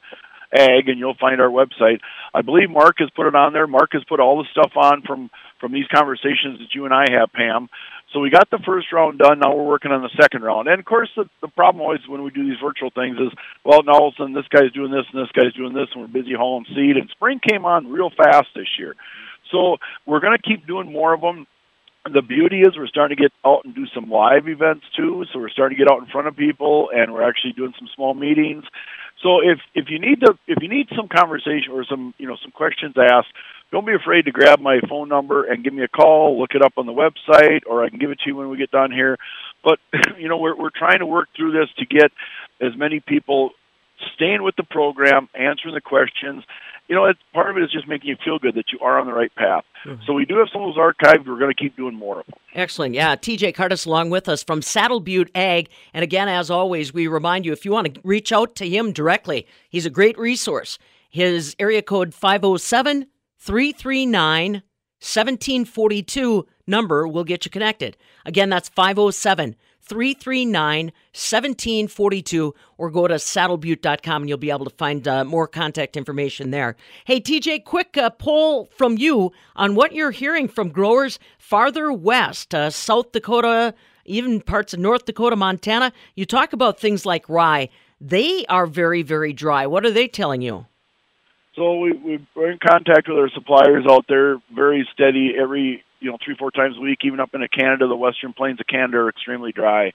Ag, 0.52 0.88
and 0.88 0.98
you'll 0.98 1.16
find 1.18 1.40
our 1.40 1.48
website. 1.48 2.00
I 2.32 2.42
believe 2.42 2.70
Mark 2.70 2.96
has 2.98 3.10
put 3.16 3.26
it 3.26 3.34
on 3.34 3.52
there. 3.52 3.66
Mark 3.66 3.90
has 3.92 4.04
put 4.08 4.20
all 4.20 4.38
the 4.38 4.48
stuff 4.52 4.72
on 4.76 5.02
from 5.02 5.30
from 5.60 5.72
these 5.72 5.86
conversations 5.94 6.58
that 6.58 6.74
you 6.74 6.84
and 6.84 6.92
I 6.92 7.06
have, 7.10 7.32
Pam. 7.32 7.68
So 8.12 8.20
we 8.20 8.28
got 8.28 8.50
the 8.50 8.60
first 8.66 8.92
round 8.92 9.18
done. 9.18 9.38
Now 9.38 9.56
we're 9.56 9.64
working 9.66 9.90
on 9.90 10.02
the 10.02 10.10
second 10.20 10.42
round. 10.42 10.68
And 10.68 10.78
of 10.78 10.84
course, 10.84 11.08
the, 11.16 11.24
the 11.40 11.48
problem 11.48 11.80
always 11.80 12.00
when 12.06 12.22
we 12.22 12.30
do 12.30 12.44
these 12.44 12.60
virtual 12.62 12.90
things 12.90 13.16
is, 13.16 13.32
well, 13.64 13.82
now 13.82 13.92
all 13.92 14.08
of 14.08 14.14
a 14.14 14.16
sudden 14.18 14.34
this 14.34 14.46
guy's 14.50 14.70
doing 14.72 14.92
this 14.92 15.06
and 15.12 15.22
this 15.22 15.32
guy's 15.32 15.54
doing 15.54 15.72
this, 15.72 15.88
and 15.94 16.02
we're 16.02 16.22
busy 16.22 16.34
hauling 16.36 16.66
seed. 16.68 16.96
And 16.96 17.08
spring 17.10 17.40
came 17.40 17.64
on 17.64 17.90
real 17.90 18.10
fast 18.10 18.48
this 18.54 18.68
year. 18.78 18.94
So 19.50 19.76
we're 20.06 20.20
going 20.20 20.36
to 20.36 20.42
keep 20.42 20.66
doing 20.66 20.92
more 20.92 21.14
of 21.14 21.20
them 21.20 21.46
the 22.12 22.22
beauty 22.22 22.60
is 22.60 22.76
we're 22.76 22.86
starting 22.86 23.16
to 23.16 23.22
get 23.22 23.32
out 23.46 23.64
and 23.64 23.74
do 23.74 23.86
some 23.94 24.10
live 24.10 24.46
events 24.46 24.84
too. 24.94 25.24
So 25.32 25.38
we're 25.38 25.48
starting 25.48 25.78
to 25.78 25.84
get 25.84 25.90
out 25.90 26.00
in 26.02 26.06
front 26.10 26.28
of 26.28 26.36
people, 26.36 26.90
and 26.94 27.12
we're 27.12 27.26
actually 27.26 27.52
doing 27.52 27.72
some 27.78 27.88
small 27.94 28.12
meetings. 28.12 28.64
So 29.22 29.40
if 29.40 29.58
if 29.74 29.86
you 29.88 29.98
need 29.98 30.20
to 30.20 30.34
if 30.46 30.58
you 30.60 30.68
need 30.68 30.88
some 30.94 31.08
conversation 31.08 31.72
or 31.72 31.84
some 31.84 32.12
you 32.18 32.26
know 32.26 32.36
some 32.42 32.50
questions 32.50 32.94
asked, 32.98 33.32
don't 33.72 33.86
be 33.86 33.94
afraid 33.94 34.26
to 34.26 34.32
grab 34.32 34.60
my 34.60 34.80
phone 34.88 35.08
number 35.08 35.44
and 35.44 35.64
give 35.64 35.72
me 35.72 35.82
a 35.82 35.88
call. 35.88 36.38
Look 36.38 36.50
it 36.54 36.62
up 36.62 36.74
on 36.76 36.84
the 36.84 36.92
website, 36.92 37.60
or 37.66 37.82
I 37.82 37.88
can 37.88 37.98
give 37.98 38.10
it 38.10 38.18
to 38.20 38.30
you 38.30 38.36
when 38.36 38.50
we 38.50 38.58
get 38.58 38.70
done 38.70 38.92
here. 38.92 39.16
But 39.62 39.78
you 40.18 40.28
know 40.28 40.36
we're 40.36 40.56
we're 40.56 40.76
trying 40.76 40.98
to 40.98 41.06
work 41.06 41.28
through 41.34 41.52
this 41.52 41.70
to 41.78 41.86
get 41.86 42.12
as 42.60 42.76
many 42.76 43.00
people 43.00 43.52
staying 44.14 44.42
with 44.42 44.56
the 44.56 44.64
program, 44.64 45.28
answering 45.34 45.74
the 45.74 45.80
questions, 45.80 46.44
you 46.88 46.94
know, 46.94 47.06
it's, 47.06 47.18
part 47.32 47.50
of 47.50 47.56
it 47.56 47.62
is 47.62 47.72
just 47.72 47.88
making 47.88 48.10
you 48.10 48.16
feel 48.24 48.38
good 48.38 48.54
that 48.56 48.66
you 48.72 48.78
are 48.80 48.98
on 48.98 49.06
the 49.06 49.12
right 49.12 49.34
path. 49.34 49.64
Mm-hmm. 49.86 50.02
So 50.06 50.12
we 50.12 50.24
do 50.24 50.36
have 50.38 50.48
some 50.52 50.62
of 50.62 50.74
those 50.74 50.76
archived. 50.76 51.26
We're 51.26 51.38
going 51.38 51.52
to 51.54 51.60
keep 51.60 51.76
doing 51.76 51.94
more 51.94 52.20
of 52.20 52.26
them. 52.26 52.34
Excellent. 52.54 52.94
Yeah. 52.94 53.16
TJ 53.16 53.54
Curtis 53.54 53.86
along 53.86 54.10
with 54.10 54.28
us 54.28 54.42
from 54.42 54.60
Saddle 54.60 55.00
Butte 55.00 55.30
Ag. 55.34 55.68
And 55.94 56.02
again, 56.02 56.28
as 56.28 56.50
always, 56.50 56.92
we 56.92 57.06
remind 57.06 57.46
you 57.46 57.52
if 57.52 57.64
you 57.64 57.72
want 57.72 57.94
to 57.94 58.00
reach 58.04 58.32
out 58.32 58.54
to 58.56 58.68
him 58.68 58.92
directly, 58.92 59.46
he's 59.68 59.86
a 59.86 59.90
great 59.90 60.18
resource. 60.18 60.78
His 61.08 61.56
area 61.58 61.82
code 61.82 62.12
507 62.12 63.06
339 63.38 64.62
1742 65.00 66.46
number 66.66 67.06
will 67.06 67.24
get 67.24 67.44
you 67.44 67.50
connected. 67.50 67.96
Again, 68.24 68.48
that's 68.48 68.70
507 68.70 69.54
339 69.86 70.86
1742 70.86 72.54
or 72.78 72.90
go 72.90 73.06
to 73.06 73.14
saddlebutte.com 73.14 74.22
and 74.22 74.28
you'll 74.28 74.38
be 74.38 74.50
able 74.50 74.64
to 74.64 74.76
find 74.76 75.06
uh, 75.06 75.24
more 75.24 75.46
contact 75.46 75.96
information 75.96 76.50
there. 76.50 76.76
Hey, 77.04 77.20
TJ, 77.20 77.64
quick 77.64 77.96
uh, 77.96 78.10
poll 78.10 78.70
from 78.76 78.98
you 78.98 79.32
on 79.56 79.74
what 79.74 79.92
you're 79.92 80.10
hearing 80.10 80.48
from 80.48 80.70
growers 80.70 81.18
farther 81.38 81.92
west, 81.92 82.54
uh, 82.54 82.70
South 82.70 83.12
Dakota, 83.12 83.74
even 84.04 84.40
parts 84.40 84.72
of 84.72 84.80
North 84.80 85.04
Dakota, 85.04 85.36
Montana. 85.36 85.92
You 86.14 86.26
talk 86.26 86.52
about 86.52 86.80
things 86.80 87.04
like 87.04 87.28
rye. 87.28 87.68
They 88.00 88.44
are 88.46 88.66
very, 88.66 89.02
very 89.02 89.32
dry. 89.32 89.66
What 89.66 89.84
are 89.84 89.90
they 89.90 90.08
telling 90.08 90.42
you? 90.42 90.66
So 91.56 91.78
we, 91.78 92.26
we're 92.34 92.50
in 92.50 92.58
contact 92.58 93.08
with 93.08 93.18
our 93.18 93.30
suppliers 93.30 93.84
out 93.88 94.06
there, 94.08 94.38
very 94.54 94.88
steady 94.92 95.34
every 95.40 95.84
you 96.04 96.10
know 96.10 96.18
three 96.22 96.36
four 96.38 96.50
times 96.50 96.76
a 96.76 96.80
week. 96.80 96.98
Even 97.04 97.18
up 97.18 97.34
into 97.34 97.48
Canada, 97.48 97.88
the 97.88 97.96
Western 97.96 98.34
Plains 98.34 98.60
of 98.60 98.66
Canada 98.66 98.98
are 98.98 99.08
extremely 99.08 99.52
dry, 99.52 99.92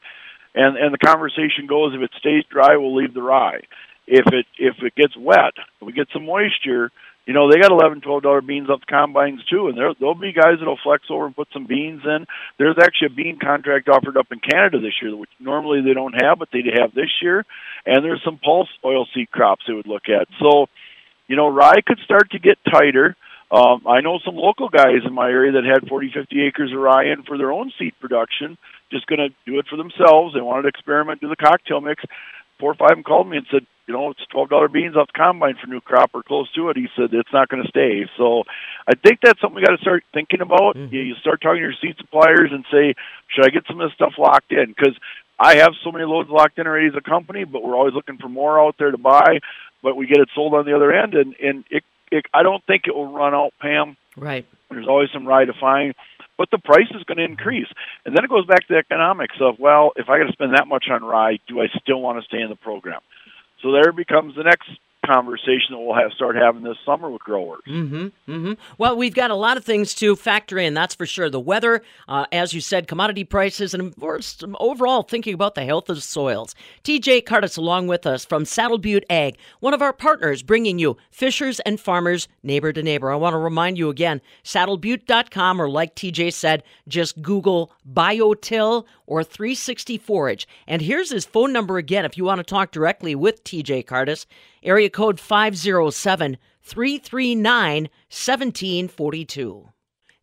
and 0.56 0.76
and 0.76 0.91
the 0.91 0.98
conversation 0.98 1.67
goes: 1.67 1.93
if 1.93 2.02
it 2.02 2.12
stays 2.17 2.43
dry, 2.50 2.76
we'll 2.78 2.95
leave 2.95 3.13
the 3.13 3.22
rye. 3.22 3.62
If 4.08 4.26
it 4.34 4.48
if 4.58 4.82
it 4.82 4.95
gets 4.95 5.15
wet, 5.15 5.54
we 5.80 5.93
get 5.93 6.08
some 6.12 6.26
moisture. 6.26 6.91
You 7.28 7.34
know 7.36 7.48
they 7.48 7.60
got 7.62 7.72
eleven, 7.72 8.02
twelve 8.02 8.24
dollar 8.24 8.41
beans 8.41 8.72
off 8.72 8.80
the 8.80 8.88
combines 8.88 9.45
too, 9.45 9.67
and 9.67 9.78
there 9.78 9.93
there'll 10.00 10.15
be 10.15 10.34
guys 10.34 10.58
that'll 10.58 10.80
flex 10.84 11.04
over 11.12 11.28
and 11.28 11.36
put 11.36 11.48
some 11.54 11.67
beans 11.67 12.02
in. 12.04 12.26
There's 12.58 12.78
actually 12.82 13.13
a 13.13 13.15
bean 13.15 13.38
contract 13.38 13.88
offered 13.88 14.17
up 14.17 14.32
in 14.32 14.39
Canada 14.39 14.80
this 14.80 14.98
year, 15.00 15.15
which 15.15 15.30
normally 15.39 15.82
they 15.86 15.93
don't 15.93 16.19
have, 16.19 16.39
but 16.39 16.50
they 16.52 16.63
have 16.82 16.95
this 16.95 17.13
year. 17.22 17.45
And 17.86 18.04
there's 18.04 18.24
some 18.26 18.39
pulse 18.43 18.69
oil 18.84 19.06
seed 19.13 19.30
crops 19.30 19.62
they 19.67 19.76
would 19.76 19.86
look 19.86 20.10
at. 20.10 20.28
So, 20.39 20.67
you 21.28 21.36
know, 21.36 21.50
rye 21.50 21.82
could 21.86 22.00
start 22.04 22.32
to 22.32 22.39
get 22.39 22.58
tighter. 22.65 23.15
Um, 23.52 23.82
I 23.88 24.02
know 24.02 24.20
some 24.24 24.36
local 24.36 24.70
guys 24.70 25.02
in 25.06 25.14
my 25.14 25.28
area 25.30 25.54
that 25.54 25.66
had 25.66 25.90
40, 25.90 26.12
50 26.14 26.42
acres 26.46 26.72
of 26.72 26.80
rye 26.80 27.12
in 27.12 27.24
for 27.24 27.38
their 27.38 27.52
own 27.52 27.72
seed 27.80 27.94
production, 28.00 28.58
just 28.92 29.08
going 29.08 29.20
to 29.20 29.30
do 29.46 29.58
it 29.58 29.66
for 29.68 29.76
themselves. 29.76 30.34
They 30.34 30.42
wanted 30.42 30.64
to 30.64 30.68
experiment, 30.70 31.22
do 31.22 31.30
the 31.30 31.36
cocktail 31.36 31.82
mix. 31.82 32.04
Four 32.60 32.72
or 32.72 32.76
five 32.76 32.92
of 32.92 32.98
them 32.98 33.04
called 33.04 33.30
me 33.30 33.38
and 33.38 33.48
said, 33.50 33.66
you 33.88 33.94
know, 33.94 34.12
it's 34.12 34.20
twelve 34.32 34.50
dollar 34.50 34.68
beans 34.68 34.96
off 34.96 35.08
the 35.08 35.18
combine 35.18 35.56
for 35.60 35.66
new 35.66 35.82
crop 35.82 36.12
or 36.14 36.22
close 36.22 36.52
to 36.54 36.70
it. 36.70 36.78
He 36.78 36.88
said 36.96 37.10
it's 37.12 37.34
not 37.34 37.50
going 37.50 37.64
to 37.64 37.70
stay. 37.70 38.06
So 38.18 38.44
I 38.86 38.94
think 38.94 39.20
that's 39.24 39.42
something 39.42 39.56
we 39.56 39.66
got 39.66 39.76
to 39.76 39.82
start 39.82 40.04
thinking 40.14 40.42
about. 40.42 40.76
Mm-hmm. 40.76 40.94
You, 40.94 41.02
you 41.02 41.16
start 41.16 41.42
talking 41.42 41.58
to 41.58 41.62
your 41.62 41.74
seed 41.82 41.96
suppliers 41.98 42.52
and 42.52 42.66
say, 42.70 42.94
should 43.34 43.46
I 43.46 43.50
get 43.50 43.64
some 43.66 43.82
of 43.82 43.90
this 43.90 43.96
stuff 43.96 44.14
locked 44.20 44.52
in? 44.52 44.68
Because 44.68 44.94
I 45.40 45.58
have 45.58 45.72
so 45.84 45.92
many 45.92 46.06
loads 46.06 46.30
locked 46.30 46.60
in 46.60 46.68
already 46.68 46.88
as 46.88 46.94
a 46.96 47.02
company, 47.02 47.46
but 47.46 47.64
we're 47.64 47.76
always 47.76 47.96
looking 47.96 48.18
for 48.18 48.30
more 48.30 48.62
out 48.62 48.76
there 48.78 48.92
to 48.92 48.98
buy. 48.98 49.40
But 49.82 49.96
we 49.96 50.06
get 50.06 50.20
it 50.20 50.30
sold 50.36 50.54
on 50.54 50.66
the 50.66 50.76
other 50.76 50.92
end, 50.92 51.16
and 51.16 51.34
and 51.42 51.64
it 51.72 51.84
it, 52.12 52.26
I 52.34 52.43
don't 52.43 52.63
think 52.65 52.84
it 52.88 52.95
will 52.95 53.12
run 53.12 53.34
out, 53.34 53.54
Pam. 53.60 53.98
Right. 54.17 54.45
There's 54.69 54.88
always 54.88 55.10
some 55.12 55.26
rye 55.26 55.45
to 55.45 55.54
find, 55.54 55.95
but 56.38 56.50
the 56.52 56.58
price 56.58 56.89
is 56.91 57.04
going 57.04 57.17
to 57.17 57.24
increase. 57.24 57.67
And 58.06 58.15
then 58.15 58.24
it 58.24 58.30
goes 58.30 58.45
back 58.45 58.67
to 58.67 58.74
the 58.74 58.78
economics 58.78 59.36
of, 59.41 59.60
well, 59.60 59.91
if 59.95 60.10
I 60.10 60.19
got 60.19 60.28
to 60.28 60.34
spend 60.34 60.54
that 60.54 60.67
much 60.67 60.86
on 60.89 61.04
rye, 61.04 61.39
do 61.48 61.62
I 61.62 61.67
still 61.82 62.02
want 62.02 62.19
to 62.19 62.26
stay 62.26 62.41
in 62.41 62.50
the 62.50 62.56
program? 62.56 63.02
So 63.62 63.72
there 63.72 63.91
becomes 63.91 64.36
the 64.36 64.43
next 64.43 64.69
conversation 65.06 65.72
that 65.72 65.80
we'll 65.80 65.96
have 65.96 66.12
start 66.14 66.36
having 66.36 66.64
this 66.64 66.78
summer 66.86 67.10
with 67.10 67.22
growers. 67.22 67.62
Mm-hmm. 67.68 68.32
Mm-hmm. 68.32 68.54
Well, 68.78 68.96
we've 68.98 69.14
got 69.14 69.32
a 69.32 69.36
lot 69.36 69.58
of 69.58 69.64
things 69.64 69.94
to 69.96 70.16
factor 70.16 70.58
in. 70.58 70.74
That's 70.74 70.96
for 70.96 71.06
sure. 71.06 71.30
The 71.30 71.40
weather, 71.40 71.82
uh, 72.08 72.26
as 72.32 72.54
you 72.54 72.62
said, 72.62 72.88
commodity 72.88 73.24
prices, 73.24 73.74
and 73.74 73.94
overall 74.60 75.04
thinking 75.04 75.34
about 75.34 75.56
the 75.56 75.66
health 75.66 75.90
of 75.90 76.04
soils. 76.04 76.54
TJ 76.84 77.26
Curtis, 77.26 77.58
along 77.58 77.88
with 77.88 78.06
us 78.06 78.26
from 78.26 78.46
Saddle 78.46 78.78
Butte 78.78 79.06
Ag, 79.10 79.38
one 79.60 79.74
of 79.74 79.82
our 79.82 79.94
partners, 79.94 80.44
bringing 80.44 80.80
you 80.80 80.98
fishers 81.12 81.60
and 81.62 81.80
farmers 81.80 82.28
neighbor 82.44 82.74
to 82.74 82.84
neighbor. 82.84 83.12
I 83.12 83.16
want 83.16 83.34
to 83.34 83.40
remind 83.40 83.78
you 83.78 83.90
again, 83.90 84.22
saddlebutte.com, 84.44 85.62
or 85.62 85.70
like 85.70 85.96
TJ 85.96 86.34
said, 86.34 86.64
just 86.88 87.22
Google 87.22 87.72
BioTill, 87.92 88.86
or 89.10 89.24
360 89.24 89.98
Forage. 89.98 90.48
And 90.68 90.82
here's 90.82 91.10
his 91.10 91.26
phone 91.26 91.52
number 91.52 91.78
again 91.78 92.06
if 92.06 92.18
you 92.18 92.24
want 92.24 92.40
to 92.40 92.44
talk 92.44 92.72
directly 92.72 93.16
with 93.16 93.44
TJ 93.44 93.86
Cardis. 93.86 94.26
Area 94.62 94.90
code 95.00 95.18
507 95.18 96.38
339 96.62 97.88
1742. 98.10 99.70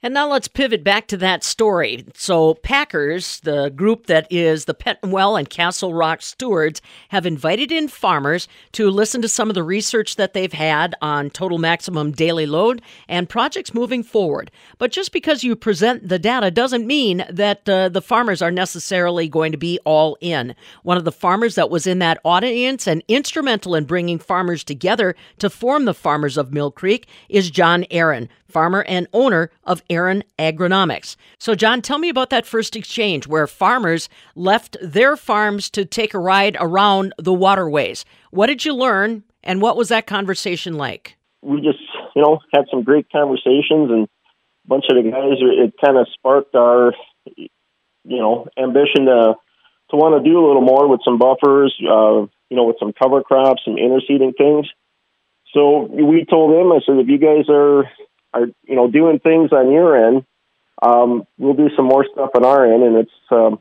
And 0.06 0.14
now 0.14 0.30
let's 0.30 0.46
pivot 0.46 0.84
back 0.84 1.08
to 1.08 1.16
that 1.16 1.42
story. 1.42 2.06
So, 2.14 2.54
Packers, 2.54 3.40
the 3.40 3.70
group 3.70 4.06
that 4.06 4.28
is 4.30 4.66
the 4.66 4.72
Petenwell 4.72 5.36
and 5.36 5.50
Castle 5.50 5.94
Rock 5.94 6.22
stewards, 6.22 6.80
have 7.08 7.26
invited 7.26 7.72
in 7.72 7.88
farmers 7.88 8.46
to 8.70 8.88
listen 8.88 9.20
to 9.22 9.28
some 9.28 9.48
of 9.48 9.56
the 9.56 9.64
research 9.64 10.14
that 10.14 10.32
they've 10.32 10.52
had 10.52 10.94
on 11.02 11.30
total 11.30 11.58
maximum 11.58 12.12
daily 12.12 12.46
load 12.46 12.82
and 13.08 13.28
projects 13.28 13.74
moving 13.74 14.04
forward. 14.04 14.52
But 14.78 14.92
just 14.92 15.10
because 15.10 15.42
you 15.42 15.56
present 15.56 16.08
the 16.08 16.20
data 16.20 16.52
doesn't 16.52 16.86
mean 16.86 17.24
that 17.28 17.68
uh, 17.68 17.88
the 17.88 18.00
farmers 18.00 18.40
are 18.40 18.52
necessarily 18.52 19.28
going 19.28 19.50
to 19.50 19.58
be 19.58 19.80
all 19.84 20.16
in. 20.20 20.54
One 20.84 20.98
of 20.98 21.04
the 21.04 21.10
farmers 21.10 21.56
that 21.56 21.68
was 21.68 21.84
in 21.84 21.98
that 21.98 22.20
audience 22.24 22.86
and 22.86 23.02
instrumental 23.08 23.74
in 23.74 23.86
bringing 23.86 24.20
farmers 24.20 24.62
together 24.62 25.16
to 25.40 25.50
form 25.50 25.84
the 25.84 25.94
Farmers 25.94 26.36
of 26.36 26.52
Mill 26.52 26.70
Creek 26.70 27.08
is 27.28 27.50
John 27.50 27.84
Aaron 27.90 28.28
farmer 28.56 28.82
and 28.88 29.06
owner 29.12 29.50
of 29.64 29.82
Aaron 29.90 30.24
Agronomics. 30.38 31.16
So, 31.38 31.54
John, 31.54 31.82
tell 31.82 31.98
me 31.98 32.08
about 32.08 32.30
that 32.30 32.46
first 32.46 32.74
exchange 32.74 33.26
where 33.26 33.46
farmers 33.46 34.08
left 34.34 34.78
their 34.80 35.14
farms 35.14 35.68
to 35.76 35.84
take 35.84 36.14
a 36.14 36.18
ride 36.18 36.56
around 36.58 37.12
the 37.18 37.34
waterways. 37.34 38.06
What 38.30 38.46
did 38.46 38.64
you 38.64 38.72
learn, 38.72 39.24
and 39.44 39.60
what 39.60 39.76
was 39.76 39.90
that 39.90 40.06
conversation 40.06 40.78
like? 40.78 41.18
We 41.42 41.60
just, 41.60 41.80
you 42.14 42.22
know, 42.22 42.38
had 42.54 42.64
some 42.70 42.82
great 42.82 43.12
conversations, 43.12 43.90
and 43.90 44.04
a 44.04 44.68
bunch 44.68 44.86
of 44.88 44.96
the 44.96 45.10
guys, 45.10 45.36
it 45.38 45.74
kind 45.84 45.98
of 45.98 46.06
sparked 46.14 46.54
our, 46.54 46.94
you 47.36 47.50
know, 48.04 48.46
ambition 48.56 49.04
to 49.04 49.34
to 49.90 49.96
want 49.96 50.16
to 50.16 50.26
do 50.26 50.38
a 50.38 50.46
little 50.46 50.62
more 50.62 50.88
with 50.88 51.00
some 51.04 51.18
buffers, 51.18 51.76
uh, 51.82 52.24
you 52.48 52.56
know, 52.56 52.64
with 52.64 52.76
some 52.80 52.94
cover 52.94 53.22
crops 53.22 53.60
some 53.66 53.76
interseeding 53.76 54.34
things. 54.34 54.66
So 55.52 55.82
we 55.92 56.24
told 56.24 56.56
them, 56.56 56.72
I 56.72 56.80
said, 56.86 56.96
if 56.98 57.08
you 57.08 57.18
guys 57.18 57.44
are 57.50 57.84
are 58.36 58.46
you 58.64 58.76
know 58.76 58.90
doing 58.90 59.18
things 59.18 59.52
on 59.52 59.72
your 59.72 60.08
end, 60.08 60.24
um, 60.82 61.26
we'll 61.38 61.54
do 61.54 61.70
some 61.76 61.86
more 61.86 62.04
stuff 62.12 62.30
on 62.34 62.44
our 62.44 62.72
end. 62.72 62.82
And 62.82 62.96
it's 62.96 63.10
um, 63.30 63.60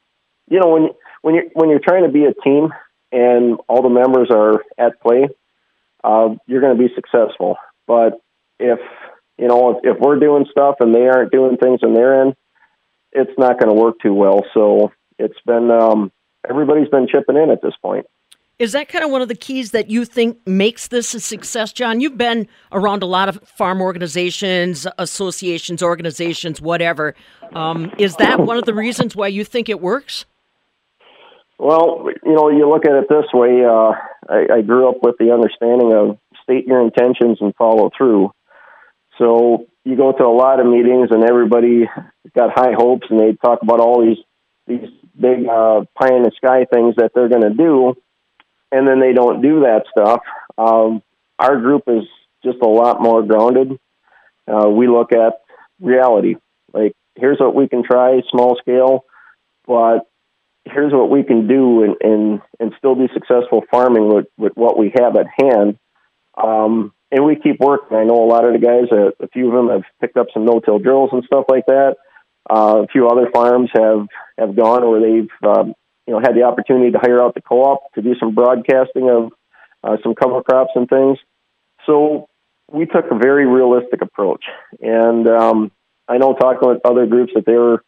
you 0.50 0.60
know 0.60 0.70
when 0.70 0.90
when 1.22 1.36
you're 1.36 1.50
when 1.54 1.70
you're 1.70 1.80
trying 1.80 2.04
to 2.04 2.12
be 2.12 2.26
a 2.26 2.34
team 2.34 2.70
and 3.12 3.58
all 3.68 3.82
the 3.82 3.90
members 3.90 4.30
are 4.32 4.64
at 4.78 5.02
play, 5.02 5.30
uh, 6.04 6.36
you're 6.48 6.62
going 6.62 6.78
to 6.78 6.84
be 6.88 6.94
successful. 6.94 7.58
But 7.88 8.20
if 8.60 8.80
you 9.38 9.48
know 9.48 9.78
if, 9.78 9.96
if 9.96 10.00
we're 10.00 10.20
doing 10.20 10.46
stuff 10.52 10.76
and 10.80 10.94
they 10.94 11.08
aren't 11.08 11.32
doing 11.32 11.58
things 11.58 11.80
on 11.84 11.94
their 11.94 12.22
end, 12.22 12.36
it's 13.12 13.38
not 13.38 13.60
going 13.60 13.74
to 13.74 13.82
work 13.82 13.96
too 14.02 14.14
well. 14.14 14.44
So 14.54 14.92
it's 15.18 15.40
been 15.46 15.72
um, 15.72 16.12
everybody's 16.48 16.90
been 16.90 17.08
chipping 17.08 17.38
in 17.38 17.50
at 17.50 17.62
this 17.62 17.76
point. 17.82 18.06
Is 18.58 18.72
that 18.72 18.88
kind 18.88 19.04
of 19.04 19.12
one 19.12 19.22
of 19.22 19.28
the 19.28 19.36
keys 19.36 19.72
that 19.72 19.90
you 19.90 20.06
think 20.06 20.38
makes 20.48 20.88
this 20.88 21.14
a 21.14 21.20
success, 21.20 21.74
John? 21.74 22.00
You've 22.00 22.18
been 22.18 22.48
around 22.72 23.04
a 23.04 23.06
lot 23.06 23.28
of 23.28 23.42
farm 23.44 23.82
organizations, 23.82 24.88
associations, 24.98 25.84
organizations, 25.84 26.62
whatever. 26.62 27.16
Um, 27.54 27.92
is 27.98 28.16
that 28.16 28.40
one 28.40 28.58
of 28.58 28.64
the 28.64 28.74
reasons 28.74 29.14
why 29.14 29.28
you 29.28 29.44
think 29.44 29.68
it 29.68 29.82
works? 29.82 30.24
Well, 31.60 32.08
you 32.24 32.34
know, 32.34 32.50
you 32.50 32.70
look 32.70 32.86
at 32.86 32.94
it 32.94 33.10
this 33.10 33.26
way. 33.34 33.66
Uh, 33.66 33.92
I, 34.30 34.58
I 34.58 34.62
grew 34.62 34.88
up 34.88 34.98
with 35.02 35.16
the 35.20 35.34
understanding 35.34 35.92
of 35.92 36.18
state 36.44 36.66
your 36.66 36.82
intentions 36.82 37.40
and 37.42 37.54
follow 37.56 37.92
through. 37.98 38.32
So 39.18 39.68
you 39.84 39.98
go 39.98 40.14
to 40.14 40.24
a 40.24 40.36
lot 40.36 40.62
of 40.62 40.66
meetings, 40.66 41.10
and 41.12 41.24
everybody 41.30 41.90
got 42.34 42.58
high 42.58 42.74
hopes, 42.74 43.08
and 43.10 43.20
they 43.20 43.34
talk 43.34 43.60
about 43.62 43.82
all 43.82 44.02
these 44.02 44.18
these 44.68 44.90
big 45.20 45.46
uh, 45.46 45.84
pie 46.00 46.16
in 46.16 46.24
the 46.24 46.32
sky 46.38 46.66
things 46.74 46.96
that 46.98 47.12
they're 47.14 47.30
going 47.30 47.44
to 47.44 47.54
do 47.54 47.96
and 48.72 48.88
then 48.88 49.00
they 49.00 49.14
don't 49.14 49.42
do 49.42 49.62
that 49.62 49.86
stuff. 49.92 50.22
Um, 50.58 51.02
our 51.40 51.60
group 51.60 51.84
is 51.88 52.04
just 52.44 52.58
a 52.62 52.68
lot 52.68 53.02
more 53.02 53.24
grounded. 53.24 53.80
Uh, 54.48 54.70
we 54.70 54.88
look 54.88 55.12
at 55.12 55.42
reality. 55.80 56.36
Like, 56.74 56.96
here's 57.16 57.40
what 57.40 57.56
we 57.56 57.68
can 57.68 57.84
try, 57.84 58.22
small 58.30 58.58
scale, 58.58 59.06
but 59.66 60.08
here's 60.66 60.94
what 60.94 61.10
we 61.10 61.24
can 61.24 61.48
do 61.48 61.84
and, 61.84 61.96
and, 62.02 62.42
and 62.60 62.74
still 62.78 62.96
be 62.96 63.08
successful 63.14 63.64
farming 63.70 64.14
with, 64.14 64.28
with 64.38 64.54
what 64.56 64.78
we 64.78 64.92
have 64.98 65.16
at 65.16 65.28
hand. 65.38 65.78
Um, 66.42 66.94
and 67.12 67.24
we 67.24 67.36
keep 67.36 67.60
working. 67.60 67.98
I 67.98 68.04
know 68.04 68.24
a 68.24 68.28
lot 68.28 68.46
of 68.46 68.54
the 68.54 68.60
guys, 68.60 68.92
uh, 68.92 69.12
a 69.24 69.28
few 69.30 69.48
of 69.48 69.54
them 69.54 69.70
have 69.70 69.84
picked 70.02 70.18
up 70.18 70.28
some 70.34 70.46
no-till 70.46 70.80
drills 70.80 71.12
and 71.14 71.24
stuff 71.24 71.46
like 71.48 71.66
that. 71.68 71.96
Uh, 72.50 72.84
a 72.84 72.88
few 72.88 73.08
other 73.08 73.30
farms 73.32 73.70
have, 73.74 74.08
have 74.38 74.56
gone 74.56 74.88
where 74.88 75.02
they've 75.02 75.30
um, 75.48 75.74
you 76.08 76.14
know, 76.14 76.20
had 76.20 76.36
the 76.36 76.44
opportunity 76.44 76.92
to 76.92 77.00
hire 77.00 77.22
out 77.22 77.34
the 77.34 77.42
co-op 77.42 77.94
to 77.94 78.02
do 78.02 78.16
some 78.20 78.36
broadcasting 78.36 79.10
of 79.10 79.32
uh, 79.84 79.98
some 80.04 80.16
cover 80.16 80.42
crops 80.44 80.72
and 80.76 80.88
things. 80.88 81.18
So 81.86 82.28
we 82.72 82.86
took 82.86 83.06
a 83.12 83.18
very 83.18 83.46
realistic 83.46 84.02
approach, 84.02 84.44
and 84.82 85.28
um, 85.28 85.72
I 86.08 86.18
know 86.18 86.34
talking 86.34 86.68
with 86.68 86.82
other 86.86 87.06
groups 87.06 87.34
that 87.36 87.46
they 87.46 87.54
were, 87.54 87.84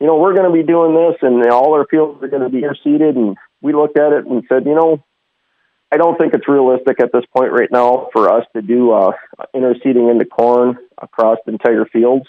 you 0.00 0.06
know, 0.06 0.16
we're 0.16 0.34
going 0.34 0.50
to 0.50 0.56
be 0.56 0.66
doing 0.66 0.94
this, 0.94 1.16
and 1.22 1.46
all 1.50 1.74
our 1.74 1.86
fields 1.86 2.22
are 2.22 2.28
going 2.28 2.42
to 2.42 2.48
be 2.48 2.64
seeded, 2.82 3.16
and 3.16 3.36
we 3.60 3.72
looked 3.72 3.98
at 3.98 4.12
it 4.12 4.26
and 4.26 4.42
said, 4.48 4.64
you 4.64 4.74
know, 4.74 5.02
I 5.92 5.98
don't 5.98 6.18
think 6.18 6.32
it's 6.32 6.48
realistic 6.48 7.00
at 7.00 7.12
this 7.12 7.24
point 7.36 7.52
right 7.52 7.70
now 7.70 8.08
for 8.14 8.32
us 8.32 8.46
to 8.56 8.62
do 8.62 8.92
uh, 8.92 9.12
interseeding 9.54 10.10
into 10.10 10.24
corn 10.24 10.78
across 11.00 11.38
entire 11.46 11.84
fields. 11.84 12.24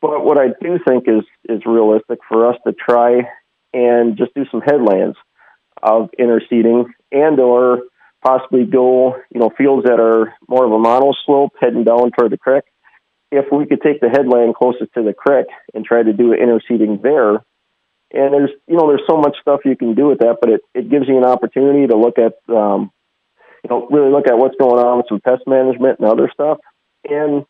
But 0.00 0.24
what 0.24 0.38
I 0.38 0.48
do 0.60 0.78
think 0.86 1.08
is 1.08 1.24
is 1.48 1.62
realistic 1.66 2.20
for 2.28 2.48
us 2.48 2.56
to 2.66 2.72
try 2.72 3.22
and 3.74 4.16
just 4.16 4.32
do 4.34 4.46
some 4.50 4.62
headlands 4.62 5.16
of 5.82 6.10
interseeding 6.18 6.86
and 7.12 7.38
or 7.40 7.82
possibly 8.24 8.64
go, 8.64 9.16
you 9.30 9.40
know, 9.40 9.50
fields 9.58 9.84
that 9.84 10.00
are 10.00 10.32
more 10.48 10.64
of 10.64 10.72
a 10.72 10.78
model 10.78 11.14
monoslope 11.28 11.50
heading 11.60 11.84
down 11.84 12.10
toward 12.12 12.32
the 12.32 12.38
creek. 12.38 12.64
If 13.30 13.46
we 13.52 13.66
could 13.66 13.82
take 13.82 14.00
the 14.00 14.08
headland 14.08 14.54
closest 14.54 14.94
to 14.94 15.02
the 15.02 15.12
creek 15.12 15.46
and 15.74 15.84
try 15.84 16.02
to 16.02 16.12
do 16.12 16.34
interseeding 16.34 17.02
there, 17.02 17.44
and 18.12 18.32
there's, 18.32 18.50
you 18.68 18.76
know, 18.76 18.86
there's 18.86 19.02
so 19.08 19.16
much 19.16 19.36
stuff 19.40 19.60
you 19.64 19.76
can 19.76 19.94
do 19.94 20.06
with 20.06 20.20
that, 20.20 20.36
but 20.40 20.50
it, 20.50 20.60
it 20.72 20.88
gives 20.88 21.08
you 21.08 21.18
an 21.18 21.24
opportunity 21.24 21.86
to 21.88 21.96
look 21.96 22.16
at, 22.18 22.34
um, 22.54 22.92
you 23.64 23.70
know, 23.70 23.88
really 23.90 24.10
look 24.10 24.28
at 24.28 24.38
what's 24.38 24.56
going 24.56 24.78
on 24.78 24.98
with 24.98 25.06
some 25.08 25.20
pest 25.20 25.42
management 25.48 25.98
and 25.98 26.08
other 26.08 26.30
stuff. 26.32 26.58
And 27.04 27.44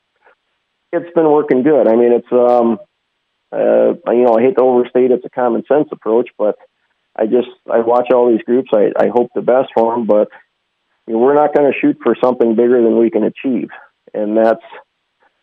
it's 0.90 1.14
been 1.14 1.30
working 1.30 1.62
good. 1.62 1.86
I 1.86 1.96
mean, 1.96 2.12
it's, 2.12 2.32
um, 2.32 2.78
uh, 3.54 4.12
you 4.12 4.24
know, 4.24 4.36
I 4.36 4.42
hate 4.42 4.56
to 4.56 4.62
overstate 4.62 5.10
it's 5.10 5.24
a 5.24 5.30
common 5.30 5.64
sense 5.66 5.88
approach, 5.92 6.30
but 6.36 6.56
I 7.16 7.26
just 7.26 7.48
I 7.70 7.80
watch 7.80 8.08
all 8.12 8.30
these 8.30 8.42
groups. 8.42 8.70
I, 8.74 8.90
I 8.98 9.08
hope 9.08 9.30
the 9.34 9.42
best 9.42 9.68
for 9.74 9.94
them, 9.94 10.06
but 10.06 10.28
you 11.06 11.14
know, 11.14 11.20
we're 11.20 11.34
not 11.34 11.54
going 11.54 11.70
to 11.70 11.78
shoot 11.78 11.98
for 12.02 12.16
something 12.22 12.56
bigger 12.56 12.82
than 12.82 12.98
we 12.98 13.10
can 13.10 13.22
achieve, 13.22 13.68
and 14.12 14.36
that's 14.36 14.64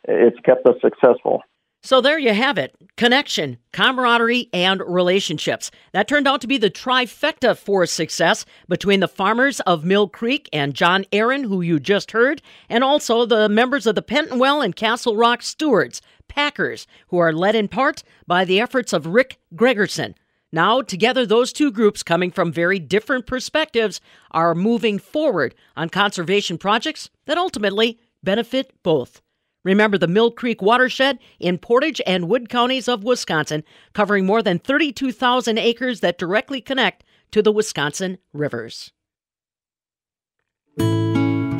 it's 0.07 0.39
kept 0.41 0.65
us 0.65 0.75
successful. 0.81 1.41
So 1.83 1.99
there 1.99 2.19
you 2.19 2.33
have 2.33 2.59
it 2.59 2.75
connection, 2.95 3.57
camaraderie, 3.71 4.49
and 4.53 4.81
relationships. 4.85 5.71
That 5.93 6.07
turned 6.07 6.27
out 6.27 6.41
to 6.41 6.47
be 6.47 6.59
the 6.59 6.69
trifecta 6.69 7.57
for 7.57 7.85
success 7.87 8.45
between 8.69 8.99
the 8.99 9.07
farmers 9.07 9.59
of 9.61 9.83
Mill 9.83 10.07
Creek 10.07 10.47
and 10.53 10.75
John 10.75 11.05
Aaron, 11.11 11.45
who 11.45 11.61
you 11.61 11.79
just 11.79 12.11
heard, 12.11 12.43
and 12.69 12.83
also 12.83 13.25
the 13.25 13.49
members 13.49 13.87
of 13.87 13.95
the 13.95 14.03
Petenwell 14.03 14.63
and 14.63 14.75
Castle 14.75 15.15
Rock 15.15 15.41
Stewards, 15.41 16.01
Packers, 16.31 16.87
who 17.09 17.17
are 17.17 17.33
led 17.33 17.55
in 17.55 17.67
part 17.67 18.03
by 18.25 18.45
the 18.45 18.61
efforts 18.61 18.93
of 18.93 19.05
Rick 19.05 19.37
Gregerson. 19.53 20.13
Now, 20.53 20.81
together, 20.81 21.25
those 21.25 21.51
two 21.51 21.71
groups, 21.71 22.03
coming 22.03 22.31
from 22.31 22.53
very 22.53 22.79
different 22.79 23.27
perspectives, 23.27 23.99
are 24.31 24.55
moving 24.55 24.97
forward 24.97 25.53
on 25.75 25.89
conservation 25.89 26.57
projects 26.57 27.09
that 27.25 27.37
ultimately 27.37 27.99
benefit 28.23 28.73
both. 28.81 29.21
Remember 29.65 29.97
the 29.97 30.07
Mill 30.07 30.31
Creek 30.31 30.61
watershed 30.61 31.19
in 31.37 31.57
Portage 31.57 32.01
and 32.07 32.29
Wood 32.29 32.47
counties 32.47 32.87
of 32.87 33.03
Wisconsin, 33.03 33.65
covering 33.93 34.25
more 34.25 34.41
than 34.41 34.57
32,000 34.57 35.57
acres 35.57 35.99
that 35.99 36.17
directly 36.17 36.61
connect 36.61 37.03
to 37.31 37.41
the 37.41 37.51
Wisconsin 37.51 38.17
rivers. 38.31 38.93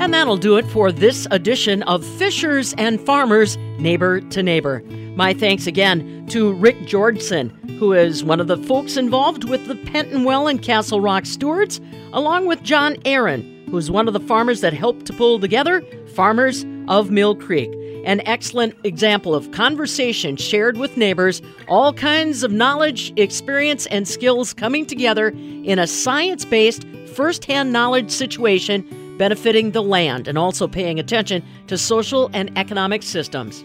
And 0.01 0.15
that'll 0.15 0.35
do 0.35 0.57
it 0.57 0.65
for 0.65 0.91
this 0.91 1.27
edition 1.29 1.83
of 1.83 2.03
Fishers 2.03 2.73
and 2.79 2.99
Farmers 2.99 3.55
Neighbor 3.77 4.19
to 4.19 4.41
Neighbor. 4.41 4.81
My 5.15 5.31
thanks 5.31 5.67
again 5.67 6.25
to 6.29 6.53
Rick 6.53 6.77
Georgeson, 6.87 7.51
who 7.77 7.93
is 7.93 8.23
one 8.23 8.39
of 8.39 8.47
the 8.47 8.57
folks 8.57 8.97
involved 8.97 9.43
with 9.43 9.67
the 9.67 9.75
Petenwell 9.75 10.49
and 10.49 10.59
Castle 10.59 11.01
Rock 11.01 11.27
stewards, 11.27 11.79
along 12.13 12.47
with 12.47 12.63
John 12.63 12.97
Aaron, 13.05 13.63
who's 13.69 13.91
one 13.91 14.07
of 14.07 14.15
the 14.15 14.19
farmers 14.19 14.61
that 14.61 14.73
helped 14.73 15.05
to 15.05 15.13
pull 15.13 15.39
together 15.39 15.83
Farmers 16.15 16.65
of 16.87 17.11
Mill 17.11 17.35
Creek. 17.35 17.69
An 18.03 18.21
excellent 18.25 18.75
example 18.83 19.35
of 19.35 19.51
conversation 19.51 20.35
shared 20.35 20.77
with 20.77 20.97
neighbors, 20.97 21.43
all 21.67 21.93
kinds 21.93 22.41
of 22.41 22.51
knowledge, 22.51 23.13
experience, 23.17 23.85
and 23.85 24.07
skills 24.07 24.51
coming 24.51 24.87
together 24.87 25.27
in 25.27 25.77
a 25.77 25.85
science 25.85 26.43
based, 26.43 26.87
first 27.13 27.45
hand 27.45 27.71
knowledge 27.71 28.09
situation 28.09 28.83
benefiting 29.21 29.69
the 29.69 29.83
land 29.83 30.27
and 30.27 30.35
also 30.35 30.67
paying 30.67 30.99
attention 30.99 31.45
to 31.67 31.77
social 31.77 32.31
and 32.33 32.51
economic 32.57 33.03
systems. 33.03 33.63